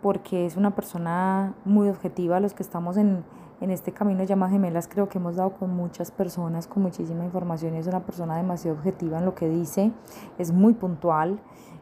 porque 0.00 0.46
es 0.46 0.56
una 0.56 0.70
persona 0.74 1.54
muy 1.64 1.88
objetiva. 1.88 2.38
Los 2.38 2.54
que 2.54 2.62
estamos 2.62 2.96
en, 2.96 3.24
en 3.60 3.70
este 3.70 3.92
camino 3.92 4.24
llamadas 4.24 4.52
gemelas 4.52 4.88
creo 4.88 5.08
que 5.08 5.18
hemos 5.18 5.36
dado 5.36 5.50
con 5.50 5.74
muchas 5.74 6.10
personas, 6.10 6.66
con 6.66 6.82
muchísima 6.82 7.24
información. 7.24 7.74
Es 7.74 7.86
una 7.86 8.00
persona 8.00 8.36
demasiado 8.36 8.76
objetiva 8.76 9.18
en 9.18 9.24
lo 9.24 9.34
que 9.34 9.48
dice, 9.48 9.92
es 10.38 10.52
muy 10.52 10.74
puntual 10.74 11.40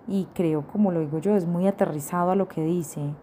y 0.08 0.26
creo, 0.34 0.66
como 0.66 0.90
lo 0.90 1.00
digo 1.00 1.18
yo, 1.18 1.36
es 1.36 1.46
muy 1.46 1.66
aterrizado 1.66 2.30
a 2.30 2.36
lo 2.36 2.48
que 2.48 2.64
dice. 2.64 3.14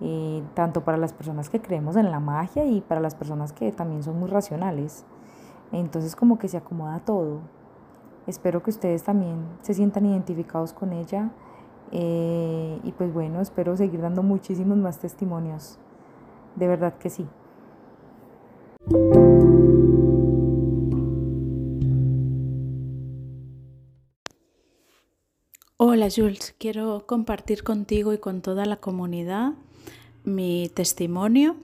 Eh, 0.00 0.42
tanto 0.54 0.82
para 0.82 0.98
las 0.98 1.12
personas 1.12 1.48
que 1.48 1.62
creemos 1.62 1.96
en 1.96 2.10
la 2.10 2.18
magia 2.18 2.66
y 2.66 2.80
para 2.80 3.00
las 3.00 3.14
personas 3.14 3.52
que 3.52 3.70
también 3.72 4.02
son 4.02 4.18
muy 4.18 4.28
racionales. 4.28 5.04
Entonces 5.72 6.16
como 6.16 6.38
que 6.38 6.48
se 6.48 6.56
acomoda 6.56 6.98
todo. 6.98 7.40
Espero 8.26 8.62
que 8.62 8.70
ustedes 8.70 9.02
también 9.02 9.44
se 9.62 9.72
sientan 9.72 10.06
identificados 10.06 10.72
con 10.72 10.92
ella. 10.92 11.30
Eh, 11.92 12.80
y 12.82 12.92
pues 12.92 13.12
bueno, 13.12 13.40
espero 13.40 13.76
seguir 13.76 14.00
dando 14.00 14.22
muchísimos 14.22 14.76
más 14.78 14.98
testimonios. 14.98 15.78
De 16.56 16.66
verdad 16.66 16.94
que 16.94 17.08
sí. 17.08 17.26
Hola 25.76 26.08
Jules, 26.14 26.54
quiero 26.58 27.06
compartir 27.06 27.62
contigo 27.62 28.12
y 28.12 28.18
con 28.18 28.42
toda 28.42 28.66
la 28.66 28.76
comunidad 28.76 29.54
mi 30.24 30.70
testimonio 30.74 31.56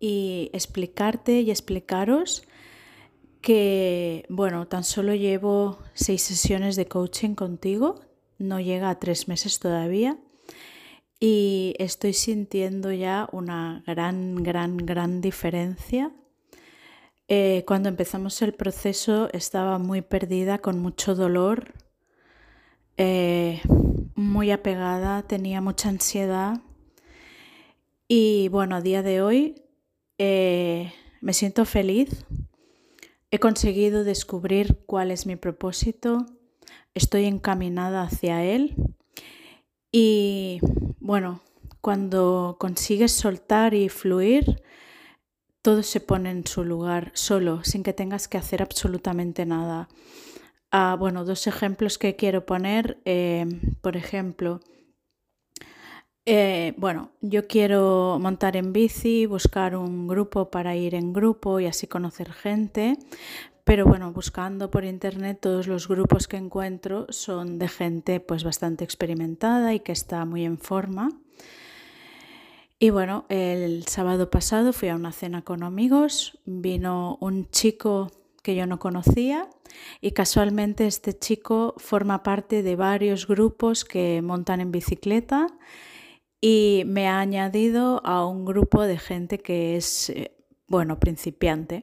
y 0.00 0.48
explicarte 0.54 1.42
y 1.42 1.50
explicaros 1.50 2.44
que, 3.42 4.24
bueno, 4.30 4.66
tan 4.68 4.84
solo 4.84 5.14
llevo 5.14 5.78
seis 5.92 6.22
sesiones 6.22 6.76
de 6.76 6.86
coaching 6.86 7.34
contigo, 7.34 8.00
no 8.38 8.58
llega 8.58 8.88
a 8.88 8.98
tres 8.98 9.28
meses 9.28 9.58
todavía 9.58 10.16
y 11.20 11.74
estoy 11.78 12.14
sintiendo 12.14 12.90
ya 12.90 13.28
una 13.32 13.82
gran, 13.86 14.42
gran, 14.42 14.78
gran 14.78 15.20
diferencia. 15.20 16.10
Eh, 17.30 17.64
cuando 17.66 17.90
empezamos 17.90 18.40
el 18.40 18.54
proceso 18.54 19.28
estaba 19.34 19.78
muy 19.78 20.00
perdida, 20.00 20.58
con 20.58 20.78
mucho 20.78 21.14
dolor, 21.14 21.74
eh, 22.96 23.60
muy 24.14 24.50
apegada, 24.50 25.22
tenía 25.22 25.60
mucha 25.60 25.90
ansiedad. 25.90 26.62
Y 28.08 28.48
bueno, 28.48 28.76
a 28.76 28.80
día 28.80 29.02
de 29.02 29.20
hoy 29.20 29.62
eh, 30.16 30.90
me 31.20 31.34
siento 31.34 31.66
feliz. 31.66 32.24
He 33.30 33.38
conseguido 33.38 34.04
descubrir 34.04 34.78
cuál 34.86 35.10
es 35.10 35.26
mi 35.26 35.36
propósito, 35.36 36.24
estoy 36.94 37.26
encaminada 37.26 38.04
hacia 38.04 38.42
él. 38.42 38.74
Y 39.92 40.60
bueno, 40.98 41.42
cuando 41.82 42.56
consigues 42.58 43.12
soltar 43.12 43.74
y 43.74 43.90
fluir, 43.90 44.62
todo 45.62 45.82
se 45.82 46.00
pone 46.00 46.30
en 46.30 46.46
su 46.46 46.64
lugar 46.64 47.10
solo, 47.14 47.64
sin 47.64 47.82
que 47.82 47.92
tengas 47.92 48.28
que 48.28 48.38
hacer 48.38 48.62
absolutamente 48.62 49.46
nada. 49.46 49.88
Ah, 50.70 50.96
bueno, 50.98 51.24
dos 51.24 51.46
ejemplos 51.46 51.98
que 51.98 52.16
quiero 52.16 52.44
poner. 52.44 52.98
Eh, 53.04 53.46
por 53.80 53.96
ejemplo, 53.96 54.60
eh, 56.30 56.74
bueno, 56.76 57.12
yo 57.22 57.46
quiero 57.46 58.18
montar 58.20 58.56
en 58.56 58.74
bici, 58.74 59.24
buscar 59.24 59.74
un 59.74 60.06
grupo 60.06 60.50
para 60.50 60.76
ir 60.76 60.94
en 60.94 61.14
grupo 61.14 61.58
y 61.58 61.64
así 61.64 61.86
conocer 61.86 62.32
gente, 62.34 62.98
pero 63.64 63.86
bueno, 63.86 64.12
buscando 64.12 64.70
por 64.70 64.84
internet 64.84 65.38
todos 65.40 65.66
los 65.66 65.88
grupos 65.88 66.28
que 66.28 66.36
encuentro 66.36 67.06
son 67.08 67.58
de 67.58 67.68
gente 67.68 68.20
pues 68.20 68.44
bastante 68.44 68.84
experimentada 68.84 69.72
y 69.72 69.80
que 69.80 69.92
está 69.92 70.26
muy 70.26 70.44
en 70.44 70.58
forma. 70.58 71.08
Y 72.80 72.90
bueno, 72.90 73.24
el 73.28 73.86
sábado 73.88 74.30
pasado 74.30 74.72
fui 74.72 74.88
a 74.88 74.94
una 74.94 75.10
cena 75.10 75.42
con 75.42 75.64
amigos, 75.64 76.38
vino 76.44 77.18
un 77.20 77.50
chico 77.50 78.12
que 78.44 78.54
yo 78.54 78.66
no 78.66 78.78
conocía 78.78 79.48
y 80.00 80.12
casualmente 80.12 80.86
este 80.86 81.12
chico 81.12 81.74
forma 81.78 82.22
parte 82.22 82.62
de 82.62 82.76
varios 82.76 83.26
grupos 83.26 83.84
que 83.84 84.22
montan 84.22 84.60
en 84.60 84.70
bicicleta 84.70 85.48
y 86.40 86.84
me 86.86 87.08
ha 87.08 87.18
añadido 87.18 88.00
a 88.06 88.24
un 88.24 88.44
grupo 88.44 88.82
de 88.84 88.98
gente 88.98 89.38
que 89.38 89.76
es, 89.76 90.10
eh, 90.10 90.36
bueno, 90.68 91.00
principiante. 91.00 91.82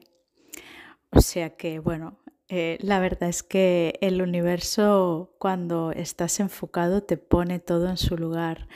O 1.10 1.20
sea 1.20 1.56
que, 1.56 1.78
bueno, 1.78 2.18
eh, 2.48 2.78
la 2.80 3.00
verdad 3.00 3.28
es 3.28 3.42
que 3.42 3.98
el 4.00 4.22
universo 4.22 5.34
cuando 5.38 5.92
estás 5.92 6.40
enfocado 6.40 7.02
te 7.02 7.18
pone 7.18 7.58
todo 7.58 7.90
en 7.90 7.98
su 7.98 8.16
lugar. 8.16 8.66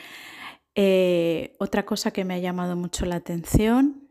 Eh, 0.75 1.55
otra 1.59 1.85
cosa 1.85 2.11
que 2.11 2.25
me 2.25 2.35
ha 2.35 2.39
llamado 2.39 2.75
mucho 2.75 3.05
la 3.05 3.15
atención, 3.17 4.07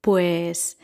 pues 0.00 0.78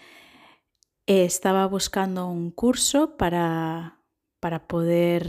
estaba 1.06 1.66
buscando 1.66 2.26
un 2.28 2.50
curso 2.50 3.16
para, 3.16 3.98
para 4.40 4.66
poder 4.66 5.26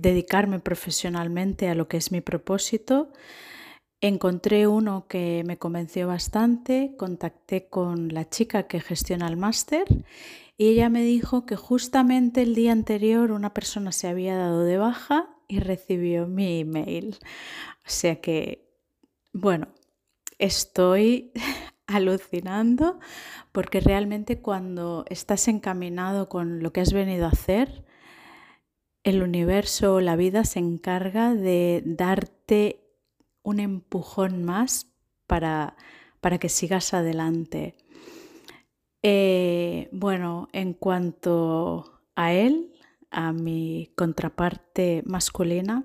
dedicarme 0.00 0.60
profesionalmente 0.60 1.68
a 1.68 1.74
lo 1.74 1.88
que 1.88 1.96
es 1.96 2.12
mi 2.12 2.20
propósito. 2.20 3.12
Encontré 4.00 4.66
uno 4.66 5.06
que 5.08 5.44
me 5.46 5.56
convenció 5.56 6.06
bastante, 6.06 6.94
contacté 6.98 7.68
con 7.68 8.08
la 8.12 8.28
chica 8.28 8.64
que 8.64 8.80
gestiona 8.80 9.26
el 9.28 9.38
máster 9.38 9.84
y 10.58 10.68
ella 10.68 10.90
me 10.90 11.02
dijo 11.02 11.46
que 11.46 11.56
justamente 11.56 12.42
el 12.42 12.54
día 12.54 12.72
anterior 12.72 13.32
una 13.32 13.54
persona 13.54 13.92
se 13.92 14.08
había 14.08 14.36
dado 14.36 14.62
de 14.62 14.76
baja 14.76 15.33
y 15.48 15.60
recibió 15.60 16.26
mi 16.26 16.60
email. 16.60 17.18
O 17.86 17.90
sea 17.90 18.20
que, 18.20 18.68
bueno, 19.32 19.68
estoy 20.38 21.32
alucinando 21.86 22.98
porque 23.52 23.80
realmente 23.80 24.40
cuando 24.40 25.04
estás 25.08 25.48
encaminado 25.48 26.28
con 26.28 26.62
lo 26.62 26.72
que 26.72 26.80
has 26.80 26.92
venido 26.92 27.26
a 27.26 27.30
hacer, 27.30 27.84
el 29.04 29.22
universo 29.22 29.94
o 29.94 30.00
la 30.00 30.16
vida 30.16 30.44
se 30.44 30.58
encarga 30.58 31.34
de 31.34 31.82
darte 31.84 32.80
un 33.42 33.60
empujón 33.60 34.44
más 34.44 34.90
para, 35.26 35.76
para 36.20 36.38
que 36.38 36.48
sigas 36.48 36.94
adelante. 36.94 37.76
Eh, 39.02 39.90
bueno, 39.92 40.48
en 40.52 40.72
cuanto 40.72 42.00
a 42.16 42.32
él, 42.32 42.73
a 43.14 43.32
mi 43.32 43.90
contraparte 43.94 45.02
masculina, 45.06 45.84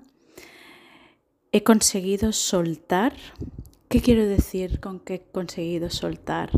he 1.52 1.62
conseguido 1.62 2.32
soltar. 2.32 3.14
¿Qué 3.88 4.00
quiero 4.00 4.26
decir 4.26 4.80
con 4.80 5.00
que 5.00 5.14
he 5.14 5.22
conseguido 5.22 5.90
soltar? 5.90 6.50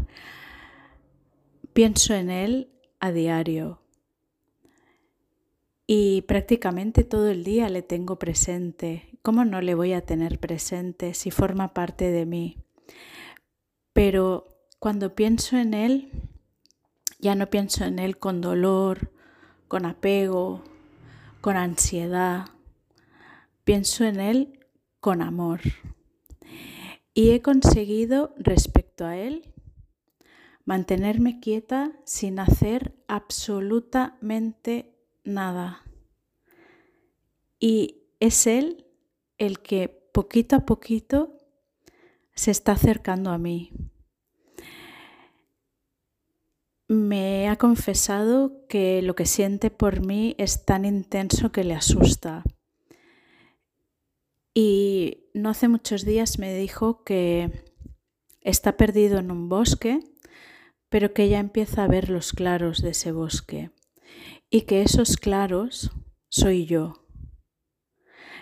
Pienso 1.73 2.14
en 2.14 2.31
él 2.31 2.69
a 3.00 3.12
diario 3.12 3.81
y 5.87 6.23
prácticamente 6.23 7.05
todo 7.05 7.29
el 7.29 7.45
día 7.45 7.69
le 7.69 7.83
tengo 7.83 8.19
presente. 8.19 9.19
¿Cómo 9.23 9.45
no 9.45 9.61
le 9.61 9.75
voy 9.75 9.93
a 9.93 10.07
tener 10.07 10.38
presente 10.38 11.14
si 11.14 11.31
forma 11.31 11.75
parte 11.75 12.11
de 12.11 12.26
mí? 12.26 12.59
Pero 13.93 14.49
cuando 14.79 15.14
pienso 15.14 15.57
en 15.57 15.75
él, 15.75 16.11
ya 17.19 17.35
no 17.35 17.50
pienso 17.50 17.85
en 17.85 17.99
él 17.99 18.19
con 18.19 18.41
dolor, 18.41 19.12
con 19.73 19.87
apego, 19.87 20.62
con 21.41 21.57
ansiedad. 21.57 22.45
Pienso 23.64 24.05
en 24.05 24.21
él 24.21 24.61
con 25.00 25.23
amor. 25.23 25.61
Y 27.14 27.31
he 27.31 27.41
conseguido 27.41 28.35
respecto 28.37 29.07
a 29.07 29.17
él 29.17 29.50
mantenerme 30.67 31.41
quieta 31.41 31.93
sin 32.05 32.38
hacer 32.38 33.02
absolutamente 33.09 34.95
nada. 35.25 35.81
Y 37.59 38.02
es 38.21 38.47
Él 38.47 38.85
el 39.38 39.61
que 39.61 39.88
poquito 40.12 40.57
a 40.57 40.67
poquito 40.67 41.38
se 42.35 42.50
está 42.50 42.73
acercando 42.73 43.31
a 43.31 43.38
mí. 43.38 43.73
Me 46.93 47.49
ha 47.49 47.57
confesado 47.57 48.67
que 48.69 49.01
lo 49.01 49.15
que 49.15 49.25
siente 49.25 49.71
por 49.71 50.05
mí 50.05 50.35
es 50.37 50.67
tan 50.67 50.85
intenso 50.85 51.51
que 51.51 51.65
le 51.65 51.73
asusta. 51.73 52.45
Y 54.53 55.31
no 55.33 55.49
hace 55.49 55.69
muchos 55.69 56.05
días 56.05 56.39
me 56.39 56.55
dijo 56.55 57.03
que 57.03 57.65
está 58.43 58.77
perdido 58.77 59.21
en 59.21 59.31
un 59.31 59.49
bosque, 59.49 60.01
pero 60.91 61.15
que 61.15 61.31
ya 61.31 61.39
empieza 61.39 61.83
a 61.85 61.89
ver 61.89 62.11
los 62.11 62.35
claros 62.35 62.83
de 62.83 62.91
ese 62.91 63.11
bosque 63.11 63.71
y 64.51 64.67
que 64.67 64.83
esos 64.83 65.17
claros 65.17 65.93
soy 66.29 66.67
yo. 66.67 67.07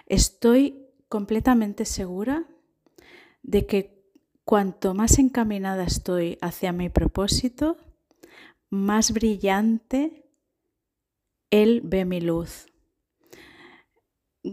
Estoy 0.07 0.89
completamente 1.09 1.85
segura 1.85 2.49
de 3.45 3.67
que 3.67 4.03
cuanto 4.45 4.93
más 4.93 5.21
encaminada 5.21 5.85
estoy 5.85 6.37
hacia 6.41 6.73
mi 6.73 6.89
propósito, 6.89 7.77
más 8.71 9.13
brillante 9.13 10.25
Él 11.51 11.83
ve 11.85 12.05
mi 12.05 12.21
luz. 12.21 12.67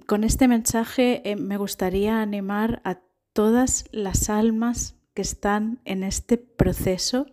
Con 0.06 0.24
este 0.24 0.48
mensaje 0.48 1.22
eh, 1.30 1.36
me 1.36 1.58
gustaría 1.58 2.22
animar 2.22 2.82
a 2.84 3.00
todas 3.32 3.86
las 3.92 4.30
almas 4.30 4.96
que 5.14 5.22
están 5.22 5.80
en 5.86 6.04
este 6.04 6.38
proceso 6.38 7.28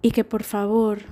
y 0.00 0.12
que 0.12 0.24
por 0.24 0.42
favor, 0.42 1.02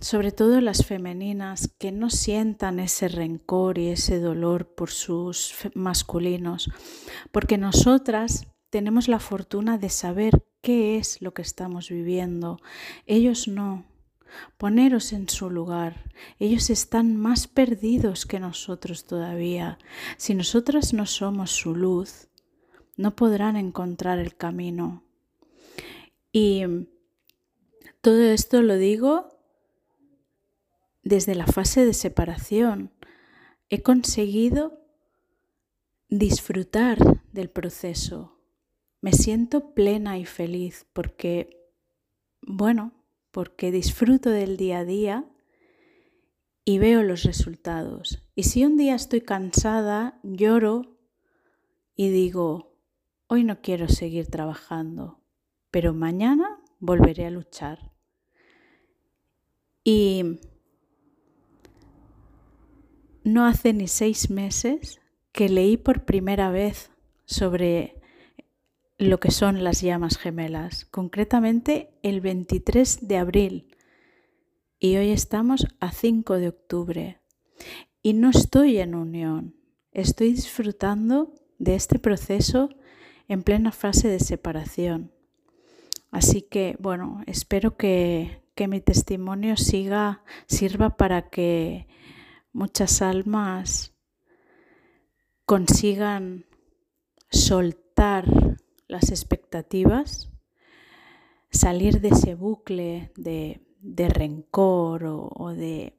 sobre 0.00 0.32
todo 0.32 0.60
las 0.60 0.84
femeninas, 0.84 1.68
que 1.78 1.92
no 1.92 2.10
sientan 2.10 2.78
ese 2.78 3.08
rencor 3.08 3.78
y 3.78 3.88
ese 3.88 4.20
dolor 4.20 4.74
por 4.74 4.90
sus 4.90 5.54
masculinos, 5.74 6.70
porque 7.32 7.58
nosotras 7.58 8.46
tenemos 8.70 9.08
la 9.08 9.18
fortuna 9.18 9.78
de 9.78 9.88
saber 9.88 10.45
qué 10.66 10.98
es 10.98 11.22
lo 11.22 11.32
que 11.32 11.42
estamos 11.42 11.90
viviendo. 11.90 12.58
Ellos 13.06 13.46
no. 13.46 13.84
Poneros 14.58 15.12
en 15.12 15.28
su 15.28 15.48
lugar. 15.48 16.10
Ellos 16.40 16.70
están 16.70 17.16
más 17.16 17.46
perdidos 17.46 18.26
que 18.26 18.40
nosotros 18.40 19.04
todavía. 19.04 19.78
Si 20.16 20.34
nosotras 20.34 20.92
no 20.92 21.06
somos 21.06 21.52
su 21.52 21.76
luz, 21.76 22.26
no 22.96 23.14
podrán 23.14 23.56
encontrar 23.56 24.18
el 24.18 24.34
camino. 24.34 25.04
Y 26.32 26.64
todo 28.00 28.22
esto 28.24 28.60
lo 28.60 28.76
digo 28.76 29.38
desde 31.04 31.36
la 31.36 31.46
fase 31.46 31.86
de 31.86 31.94
separación. 31.94 32.90
He 33.68 33.82
conseguido 33.82 34.80
disfrutar 36.08 36.98
del 37.32 37.50
proceso. 37.50 38.35
Me 39.06 39.12
siento 39.12 39.72
plena 39.72 40.18
y 40.18 40.24
feliz 40.24 40.84
porque, 40.92 41.70
bueno, 42.42 42.92
porque 43.30 43.70
disfruto 43.70 44.30
del 44.30 44.56
día 44.56 44.80
a 44.80 44.84
día 44.84 45.24
y 46.64 46.78
veo 46.78 47.04
los 47.04 47.22
resultados. 47.22 48.28
Y 48.34 48.42
si 48.42 48.64
un 48.64 48.76
día 48.76 48.96
estoy 48.96 49.20
cansada, 49.20 50.18
lloro 50.24 50.98
y 51.94 52.08
digo, 52.08 52.74
hoy 53.28 53.44
no 53.44 53.60
quiero 53.60 53.86
seguir 53.86 54.26
trabajando, 54.26 55.20
pero 55.70 55.94
mañana 55.94 56.60
volveré 56.80 57.26
a 57.26 57.30
luchar. 57.30 57.92
Y 59.84 60.40
no 63.22 63.46
hace 63.46 63.72
ni 63.72 63.86
seis 63.86 64.30
meses 64.30 65.00
que 65.30 65.48
leí 65.48 65.76
por 65.76 66.04
primera 66.04 66.50
vez 66.50 66.90
sobre 67.24 67.95
lo 68.98 69.20
que 69.20 69.30
son 69.30 69.62
las 69.62 69.82
llamas 69.82 70.16
gemelas, 70.16 70.86
concretamente 70.86 71.90
el 72.02 72.20
23 72.20 73.06
de 73.06 73.18
abril. 73.18 73.76
Y 74.78 74.96
hoy 74.96 75.10
estamos 75.10 75.66
a 75.80 75.90
5 75.92 76.34
de 76.34 76.48
octubre. 76.48 77.20
Y 78.02 78.14
no 78.14 78.30
estoy 78.30 78.78
en 78.78 78.94
unión, 78.94 79.54
estoy 79.92 80.32
disfrutando 80.32 81.34
de 81.58 81.74
este 81.74 81.98
proceso 81.98 82.70
en 83.28 83.42
plena 83.42 83.72
fase 83.72 84.08
de 84.08 84.20
separación. 84.20 85.12
Así 86.10 86.40
que, 86.40 86.76
bueno, 86.78 87.22
espero 87.26 87.76
que, 87.76 88.42
que 88.54 88.68
mi 88.68 88.80
testimonio 88.80 89.56
siga, 89.56 90.22
sirva 90.46 90.96
para 90.96 91.28
que 91.28 91.86
muchas 92.52 93.02
almas 93.02 93.92
consigan 95.44 96.46
soltar 97.30 98.26
las 98.88 99.10
expectativas, 99.10 100.30
salir 101.50 102.00
de 102.00 102.08
ese 102.08 102.34
bucle 102.34 103.12
de, 103.16 103.60
de 103.80 104.08
rencor 104.08 105.04
o, 105.04 105.30
o 105.34 105.50
de 105.50 105.96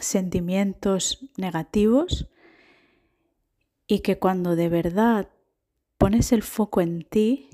sentimientos 0.00 1.30
negativos 1.36 2.28
y 3.86 4.00
que 4.00 4.18
cuando 4.18 4.56
de 4.56 4.68
verdad 4.68 5.30
pones 5.98 6.32
el 6.32 6.42
foco 6.42 6.80
en 6.80 7.02
ti, 7.02 7.50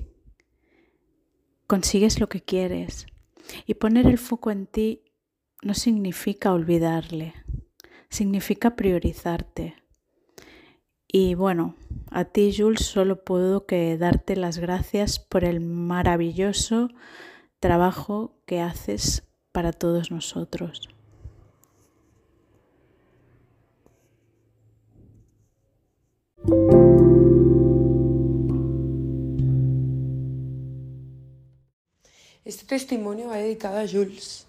consigues 1.67 2.19
lo 2.19 2.29
que 2.29 2.41
quieres. 2.41 3.07
Y 3.65 3.75
poner 3.75 4.07
el 4.07 4.17
foco 4.17 4.51
en 4.51 4.67
ti 4.67 5.03
no 5.61 5.73
significa 5.73 6.53
olvidarle, 6.53 7.33
significa 8.09 8.75
priorizarte. 8.75 9.75
Y 11.07 11.35
bueno, 11.35 11.75
a 12.11 12.25
ti 12.25 12.53
Jules 12.55 12.85
solo 12.85 13.23
puedo 13.23 13.65
que 13.65 13.97
darte 13.97 14.35
las 14.35 14.57
gracias 14.57 15.19
por 15.19 15.43
el 15.43 15.59
maravilloso 15.59 16.89
trabajo 17.59 18.35
que 18.45 18.61
haces 18.61 19.23
para 19.51 19.71
todos 19.71 20.11
nosotros. 20.11 20.89
Este 32.45 32.65
testimonio 32.65 33.27
va 33.27 33.37
dedicado 33.37 33.77
a 33.77 33.87
Jules, 33.87 34.45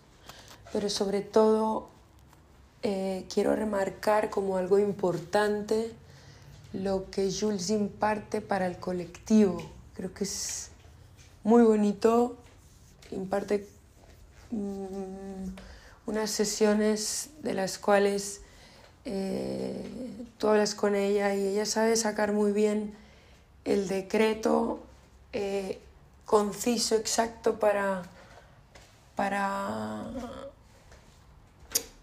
pero 0.73 0.89
sobre 0.89 1.21
todo 1.21 1.89
eh, 2.85 3.25
quiero 3.33 3.57
remarcar 3.57 4.31
como 4.31 4.57
algo 4.57 4.79
importante 4.79 5.91
lo 6.73 7.11
que 7.11 7.33
Jules 7.33 7.71
imparte 7.71 8.41
para 8.41 8.67
el 8.67 8.79
colectivo. 8.79 9.63
Creo 9.95 10.13
que 10.13 10.25
es 10.25 10.71
muy 11.43 11.63
bonito, 11.63 12.37
imparte 13.11 13.67
mm, 14.51 15.49
unas 16.07 16.31
sesiones 16.31 17.31
de 17.43 17.55
las 17.55 17.79
cuales 17.79 18.43
eh, 19.05 19.83
tú 20.39 20.49
hablas 20.49 20.75
con 20.75 20.95
ella 20.95 21.35
y 21.35 21.47
ella 21.47 21.67
sabe 21.67 21.97
sacar 21.97 22.33
muy 22.33 22.53
bien 22.53 22.95
el 23.65 23.89
decreto 23.89 24.81
eh, 25.33 25.81
conciso, 26.25 26.95
exacto 26.95 27.59
para, 27.59 28.03
para 29.17 30.05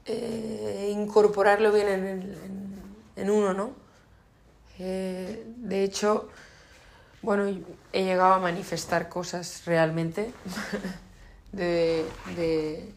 eh, 0.05 0.91
incorporarlo 0.93 1.71
bien 1.71 1.87
en, 3.15 3.29
uno, 3.29 3.53
¿no? 3.53 3.71
Eh, 4.79 5.45
de 5.57 5.83
hecho, 5.83 6.29
bueno, 7.21 7.47
he 7.93 8.03
llegado 8.03 8.33
a 8.33 8.39
manifestar 8.39 9.09
cosas 9.09 9.63
realmente 9.65 10.31
de, 11.51 12.05
de, 12.35 12.91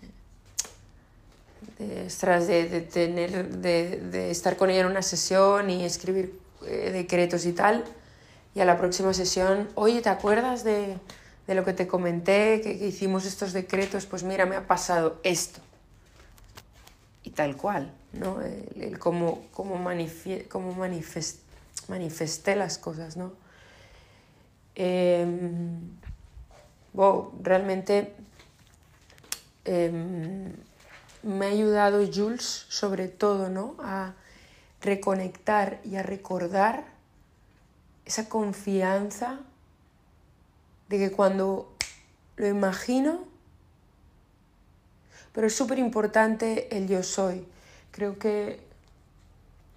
de, 1.79 2.81
tener, 2.81 3.49
de, 3.57 4.31
estar 4.31 4.57
con 4.57 4.71
ella 4.71 4.81
en 4.81 4.87
una 4.87 5.03
sesión 5.03 5.71
y 5.71 5.85
escribir 5.85 6.39
eh, 6.67 6.91
decretos 6.93 7.47
y 7.47 7.53
tal. 7.53 7.85
Y 8.55 8.61
a 8.61 8.65
la 8.65 8.77
próxima 8.77 9.15
sesión, 9.15 9.69
oye, 9.75 10.01
¿te 10.03 10.09
acuerdas 10.09 10.65
de, 10.65 10.97
de 11.49 11.55
lo 11.55 11.65
que 11.65 11.73
te 11.73 11.89
comenté, 11.89 12.61
que, 12.61 12.73
hicimos 12.73 13.25
estos 13.25 13.55
decretos, 13.55 14.05
pues 14.05 14.23
mira, 14.23 14.45
me 14.45 14.55
ha 14.55 14.67
pasado 14.67 15.19
esto. 15.23 15.61
Y 17.25 17.31
tal 17.31 17.57
cual, 17.57 17.91
¿no? 18.13 18.43
El, 18.43 18.99
cómo, 18.99 19.47
cómo, 19.51 19.79
manifesté 21.89 22.55
las 22.55 22.79
cosas, 22.79 23.17
¿no? 23.17 23.33
Em, 24.75 25.81
realmente 27.43 28.15
em, 29.65 30.53
me 31.23 31.47
ha 31.47 31.49
ayudado 31.49 32.07
Jules 32.13 32.67
sobre 32.69 33.09
todo, 33.09 33.49
¿no? 33.49 33.77
A 33.81 34.15
reconectar 34.81 35.81
y 35.85 35.97
a 35.97 36.03
recordar 36.03 36.85
esa 38.05 38.29
confianza 38.29 39.41
de 40.89 40.99
que 40.99 41.13
cuando 41.13 41.75
lo 42.37 42.47
imagino, 42.47 43.27
pero 45.33 45.47
es 45.47 45.55
súper 45.55 45.79
importante 45.79 46.75
el 46.77 46.89
yo 46.89 47.03
soy. 47.03 47.47
Creo 47.91 48.19
que 48.19 48.61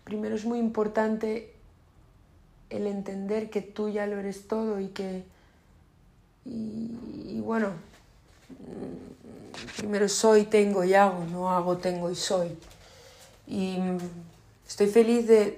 primero 0.03 0.35
es 0.35 0.45
muy 0.45 0.59
importante 0.59 1.50
el 2.71 2.87
entender 2.87 3.49
que 3.49 3.61
tú 3.61 3.89
ya 3.89 4.07
lo 4.07 4.17
eres 4.17 4.47
todo 4.47 4.79
y 4.79 4.87
que, 4.87 5.23
y, 6.45 7.39
bueno, 7.41 7.73
primero 9.77 10.09
soy, 10.09 10.45
tengo 10.45 10.83
y 10.83 10.93
hago, 10.95 11.23
no 11.25 11.51
hago, 11.51 11.77
tengo 11.77 12.09
y 12.09 12.15
soy. 12.15 12.57
Y 13.47 13.77
estoy 14.67 14.87
feliz 14.87 15.27
de, 15.27 15.57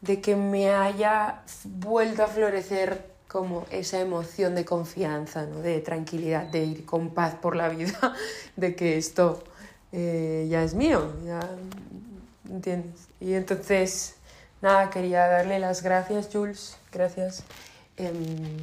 de 0.00 0.20
que 0.20 0.36
me 0.36 0.70
haya 0.70 1.42
vuelto 1.64 2.24
a 2.24 2.26
florecer 2.26 3.16
como 3.28 3.66
esa 3.70 4.00
emoción 4.00 4.54
de 4.54 4.64
confianza, 4.64 5.46
¿no? 5.46 5.60
de 5.60 5.80
tranquilidad, 5.80 6.46
de 6.46 6.64
ir 6.64 6.86
con 6.86 7.10
paz 7.10 7.34
por 7.34 7.56
la 7.56 7.68
vida, 7.68 8.14
de 8.56 8.74
que 8.74 8.96
esto 8.96 9.42
eh, 9.92 10.46
ya 10.48 10.62
es 10.62 10.74
mío, 10.74 11.12
ya, 11.24 11.40
¿entiendes? 12.48 13.08
Y 13.20 13.34
entonces, 13.34 14.15
nada, 14.62 14.90
quería 14.90 15.26
darle 15.26 15.58
las 15.58 15.82
gracias, 15.82 16.28
Jules, 16.32 16.76
gracias. 16.92 17.44
Em, 17.96 18.58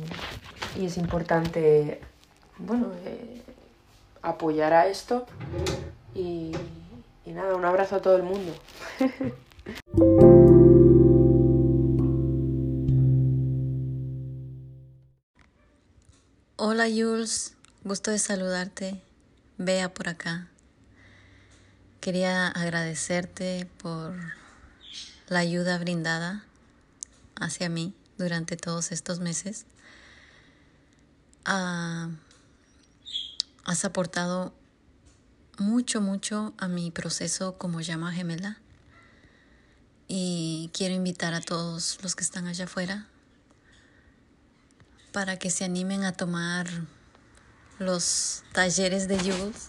y 0.78 0.86
es 0.86 0.98
importante, 0.98 2.00
bueno, 2.58 2.92
eh, 3.06 3.42
apoyar 4.22 4.74
a 4.74 4.88
esto 4.88 5.26
y, 6.14 6.52
y 7.26 7.32
nada, 7.32 7.56
un 7.56 7.66
abrazo 7.66 7.96
a 7.98 8.02
todo 8.02 8.16
el 8.16 8.24
mundo. 8.24 8.54
Hola 16.66 16.86
Jules, 16.86 17.56
gusto 17.84 18.12
de 18.12 18.20
saludarte. 18.20 19.02
Vea 19.58 19.94
por 19.94 20.08
acá. 20.08 20.48
Quería 22.00 22.48
agradecerte 22.48 23.68
por 23.82 24.14
la 25.34 25.40
ayuda 25.40 25.80
brindada 25.80 26.46
hacia 27.36 27.68
mí 27.68 27.96
durante 28.20 28.56
todos 28.56 28.92
estos 28.92 29.20
meses. 29.20 29.66
Ah, 31.44 32.10
has 33.66 33.84
aportado 33.84 34.54
mucho, 35.58 36.02
mucho 36.02 36.54
a 36.60 36.68
mi 36.68 36.92
proceso 36.92 37.58
como 37.58 37.82
llama 37.82 38.14
gemela. 38.14 38.60
Y 40.08 40.70
quiero 40.72 40.94
invitar 40.94 41.34
a 41.34 41.42
todos 41.42 41.98
los 42.04 42.16
que 42.16 42.24
están 42.24 42.46
allá 42.46 42.66
afuera 42.66 43.08
para 45.12 45.38
que 45.38 45.50
se 45.50 45.64
animen 45.66 46.04
a 46.04 46.14
tomar 46.14 46.68
los 47.80 48.44
talleres 48.52 49.08
de 49.08 49.18
Jules 49.18 49.66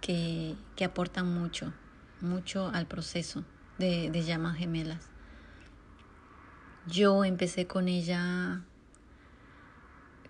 que, 0.00 0.56
aportan 0.84 1.32
mucho, 1.32 1.72
mucho 2.20 2.68
al 2.68 2.86
proceso 2.86 3.44
de, 3.78 4.10
de 4.10 4.22
llamas 4.22 4.56
gemelas. 4.56 5.08
Yo 6.86 7.24
empecé 7.24 7.66
con 7.66 7.88
ella 7.88 8.62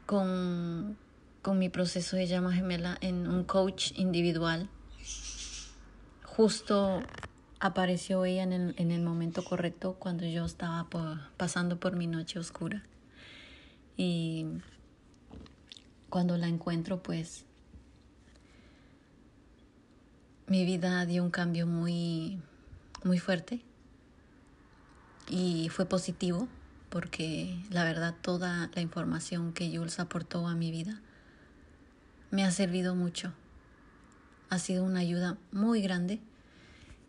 con, 0.06 0.96
con 1.42 1.58
mi 1.58 1.68
proceso 1.68 2.16
de 2.16 2.26
llama 2.26 2.52
gemela 2.52 2.96
en 3.00 3.28
un 3.28 3.44
coach 3.44 3.92
individual. 3.96 4.68
Justo 6.24 7.02
apareció 7.61 8.24
ella 8.24 8.42
en 8.42 8.52
el, 8.52 8.74
en 8.78 8.90
el 8.90 9.02
momento 9.02 9.44
correcto 9.44 9.96
cuando 9.98 10.24
yo 10.24 10.44
estaba 10.44 10.88
pasando 11.37 11.78
por 11.78 11.94
mi 11.94 12.06
noche 12.06 12.38
oscura. 12.38 12.84
Y 13.98 14.46
cuando 16.08 16.38
la 16.38 16.48
encuentro, 16.48 17.02
pues 17.02 17.44
mi 20.46 20.64
vida 20.64 21.04
dio 21.04 21.22
un 21.22 21.30
cambio 21.30 21.66
muy, 21.66 22.40
muy 23.04 23.18
fuerte 23.18 23.62
y 25.28 25.68
fue 25.68 25.87
positivo 25.87 26.48
porque 26.88 27.62
la 27.70 27.84
verdad 27.84 28.14
toda 28.22 28.70
la 28.74 28.80
información 28.80 29.52
que 29.52 29.76
Jules 29.76 30.00
aportó 30.00 30.46
a 30.46 30.54
mi 30.54 30.70
vida 30.70 31.00
me 32.30 32.44
ha 32.44 32.50
servido 32.50 32.94
mucho. 32.94 33.32
Ha 34.50 34.58
sido 34.58 34.84
una 34.84 35.00
ayuda 35.00 35.37
muy 35.52 35.82
grande 35.82 36.20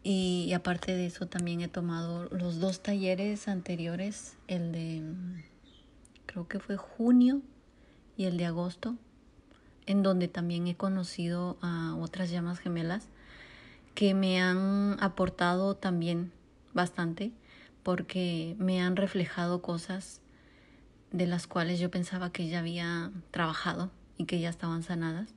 y, 0.03 0.51
aparte 0.53 0.95
de 0.95 1.05
eso 1.05 1.27
también 1.27 1.61
he 1.61 1.67
tomado 1.67 2.29
los 2.29 2.59
dos 2.59 2.81
talleres 2.81 3.47
anteriores, 3.47 4.37
el 4.47 4.71
de 4.71 5.03
creo 6.25 6.47
que 6.47 6.59
fue 6.59 6.77
junio 6.77 7.41
y 8.15 8.25
el 8.25 8.37
de 8.37 8.45
agosto, 8.45 8.95
en 9.85 10.03
donde 10.03 10.27
también 10.27 10.67
he 10.67 10.75
conocido 10.75 11.57
a 11.61 11.95
otras 11.95 12.29
llamas 12.29 12.59
gemelas 12.59 13.07
que 13.99 14.13
me 14.13 14.39
han 14.41 14.95
aportado 15.01 15.75
también 15.75 16.31
bastante 16.73 17.33
porque 17.83 18.55
me 18.57 18.81
han 18.81 18.95
reflejado 18.95 19.61
cosas 19.61 20.21
de 21.11 21.27
las 21.27 21.47
cuales 21.47 21.81
yo 21.81 21.91
pensaba 21.91 22.31
que 22.31 22.47
ya 22.47 22.59
había 22.59 23.11
trabajado 23.31 23.91
y 24.15 24.23
que 24.23 24.39
ya 24.39 24.47
estaban 24.47 24.83
sanadas, 24.83 25.27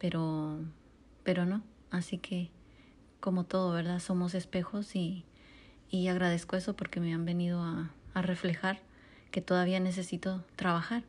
pero 0.00 0.58
pero 1.22 1.46
no, 1.46 1.62
así 1.92 2.18
que 2.18 2.50
como 3.20 3.44
todo, 3.44 3.70
¿verdad? 3.70 4.00
Somos 4.00 4.34
espejos 4.34 4.96
y, 4.96 5.24
y 5.88 6.08
agradezco 6.08 6.56
eso 6.56 6.74
porque 6.74 6.98
me 6.98 7.14
han 7.14 7.24
venido 7.24 7.62
a, 7.62 7.92
a 8.12 8.22
reflejar 8.22 8.80
que 9.30 9.40
todavía 9.40 9.78
necesito 9.78 10.44
trabajar. 10.56 11.04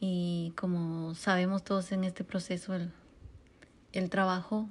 Y 0.00 0.54
como 0.56 1.14
sabemos 1.14 1.62
todos 1.62 1.92
en 1.92 2.04
este 2.04 2.24
proceso, 2.24 2.74
el, 2.74 2.90
el 3.92 4.08
trabajo 4.08 4.66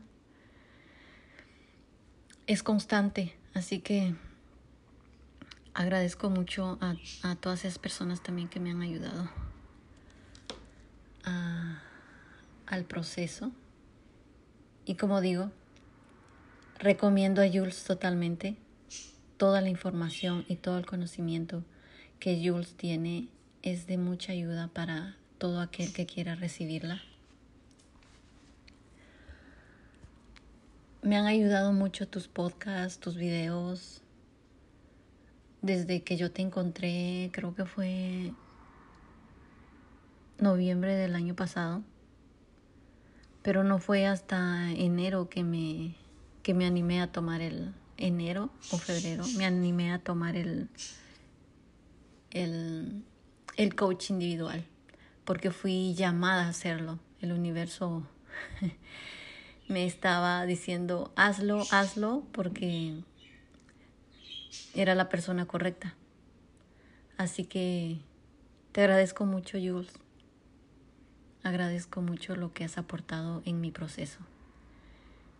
es 2.47 2.63
constante, 2.63 3.33
así 3.53 3.79
que 3.79 4.15
agradezco 5.73 6.29
mucho 6.29 6.77
a, 6.81 7.35
todas 7.35 7.65
esas 7.65 7.79
personas 7.79 8.21
también 8.21 8.47
que 8.47 8.59
me 8.59 8.71
han 8.71 8.81
ayudado 8.81 9.29
a, 11.23 11.81
al 12.67 12.85
proceso. 12.85 13.51
Y 14.85 14.95
como 14.95 15.21
digo, 15.21 15.51
recomiendo 16.79 17.41
a 17.41 17.47
Jules 17.47 17.83
totalmente 17.85 18.57
toda 19.37 19.61
la 19.61 19.69
información 19.69 20.45
y 20.47 20.57
todo 20.57 20.77
el 20.77 20.85
conocimiento 20.85 21.63
que 22.19 22.41
Jules 22.43 22.75
tiene 22.75 23.29
es 23.61 23.87
de 23.87 23.97
mucha 23.97 24.33
ayuda 24.33 24.67
para 24.67 25.15
todo 25.37 25.61
aquel 25.61 25.93
que 25.93 26.05
quiera 26.05 26.35
recibirla. 26.35 27.01
Me 31.13 31.19
han 31.19 31.27
ayudado 31.27 31.73
mucho 31.73 32.07
tus 32.07 32.27
podcasts, 32.27 32.99
tus 32.99 33.15
videos. 33.15 34.01
Desde 35.61 36.01
que 36.01 36.17
yo 36.17 36.31
te 36.31 36.41
encontré, 36.41 37.29
creo 37.31 37.53
que 37.53 37.65
fue 37.65 38.33
noviembre 40.39 40.95
del 40.95 41.13
año 41.13 41.35
pasado. 41.35 41.83
Pero 43.43 43.63
no 43.63 43.77
fue 43.77 44.07
hasta 44.07 44.71
enero 44.71 45.29
que 45.29 45.43
me, 45.43 45.93
que 46.41 46.55
me 46.55 46.65
animé 46.65 46.99
a 46.99 47.11
tomar 47.11 47.41
el 47.41 47.75
enero 47.97 48.49
o 48.71 48.79
febrero. 48.79 49.23
Me 49.37 49.45
animé 49.45 49.93
a 49.93 49.99
tomar 49.99 50.35
el, 50.35 50.67
el, 52.31 53.03
el 53.55 53.75
coach 53.75 54.09
individual, 54.09 54.65
porque 55.25 55.51
fui 55.51 55.93
llamada 55.93 56.47
a 56.47 56.49
hacerlo. 56.49 56.97
El 57.21 57.33
universo 57.33 58.01
me 59.67 59.85
estaba 59.85 60.45
diciendo, 60.45 61.11
hazlo, 61.15 61.63
hazlo, 61.71 62.23
porque 62.31 62.95
era 64.73 64.95
la 64.95 65.09
persona 65.09 65.45
correcta. 65.45 65.95
Así 67.17 67.45
que 67.45 67.99
te 68.71 68.81
agradezco 68.81 69.25
mucho, 69.25 69.57
Jules. 69.57 69.93
Agradezco 71.43 72.01
mucho 72.01 72.35
lo 72.35 72.53
que 72.53 72.63
has 72.63 72.77
aportado 72.77 73.41
en 73.45 73.61
mi 73.61 73.71
proceso 73.71 74.19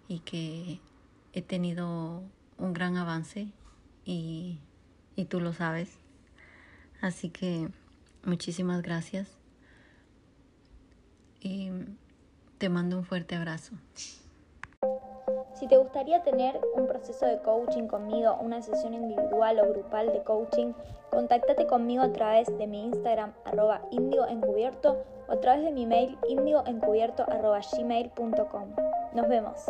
y 0.07 0.19
que 0.19 0.79
he 1.33 1.41
tenido 1.41 2.21
un 2.57 2.73
gran 2.73 2.97
avance 2.97 3.47
y, 4.05 4.59
y 5.15 5.25
tú 5.25 5.39
lo 5.39 5.53
sabes. 5.53 5.97
Así 7.01 7.29
que 7.29 7.69
muchísimas 8.23 8.81
gracias 8.81 9.27
y 11.41 11.69
te 12.63 12.69
mando 12.69 12.95
un 12.95 13.03
fuerte 13.03 13.35
abrazo. 13.35 13.75
Si 15.53 15.67
te 15.67 15.75
gustaría 15.75 16.23
tener 16.23 16.61
un 16.75 16.87
proceso 16.87 17.25
de 17.25 17.41
coaching 17.41 17.87
conmigo, 17.87 18.37
una 18.39 18.61
sesión 18.61 18.93
individual 18.93 19.59
o 19.59 19.67
grupal 19.73 20.13
de 20.13 20.23
coaching, 20.23 20.71
contáctate 21.11 21.67
conmigo 21.67 22.03
a 22.03 22.13
través 22.13 22.47
de 22.57 22.65
mi 22.65 22.85
Instagram 22.85 23.33
arroba 23.43 23.81
indioencubierto 23.91 25.03
o 25.27 25.33
a 25.33 25.41
través 25.41 25.65
de 25.65 25.73
mi 25.73 25.85
mail 25.85 26.17
indioencubierto 26.29 27.25
gmail.com. 27.25 28.75
Nos 29.13 29.27
vemos. 29.27 29.65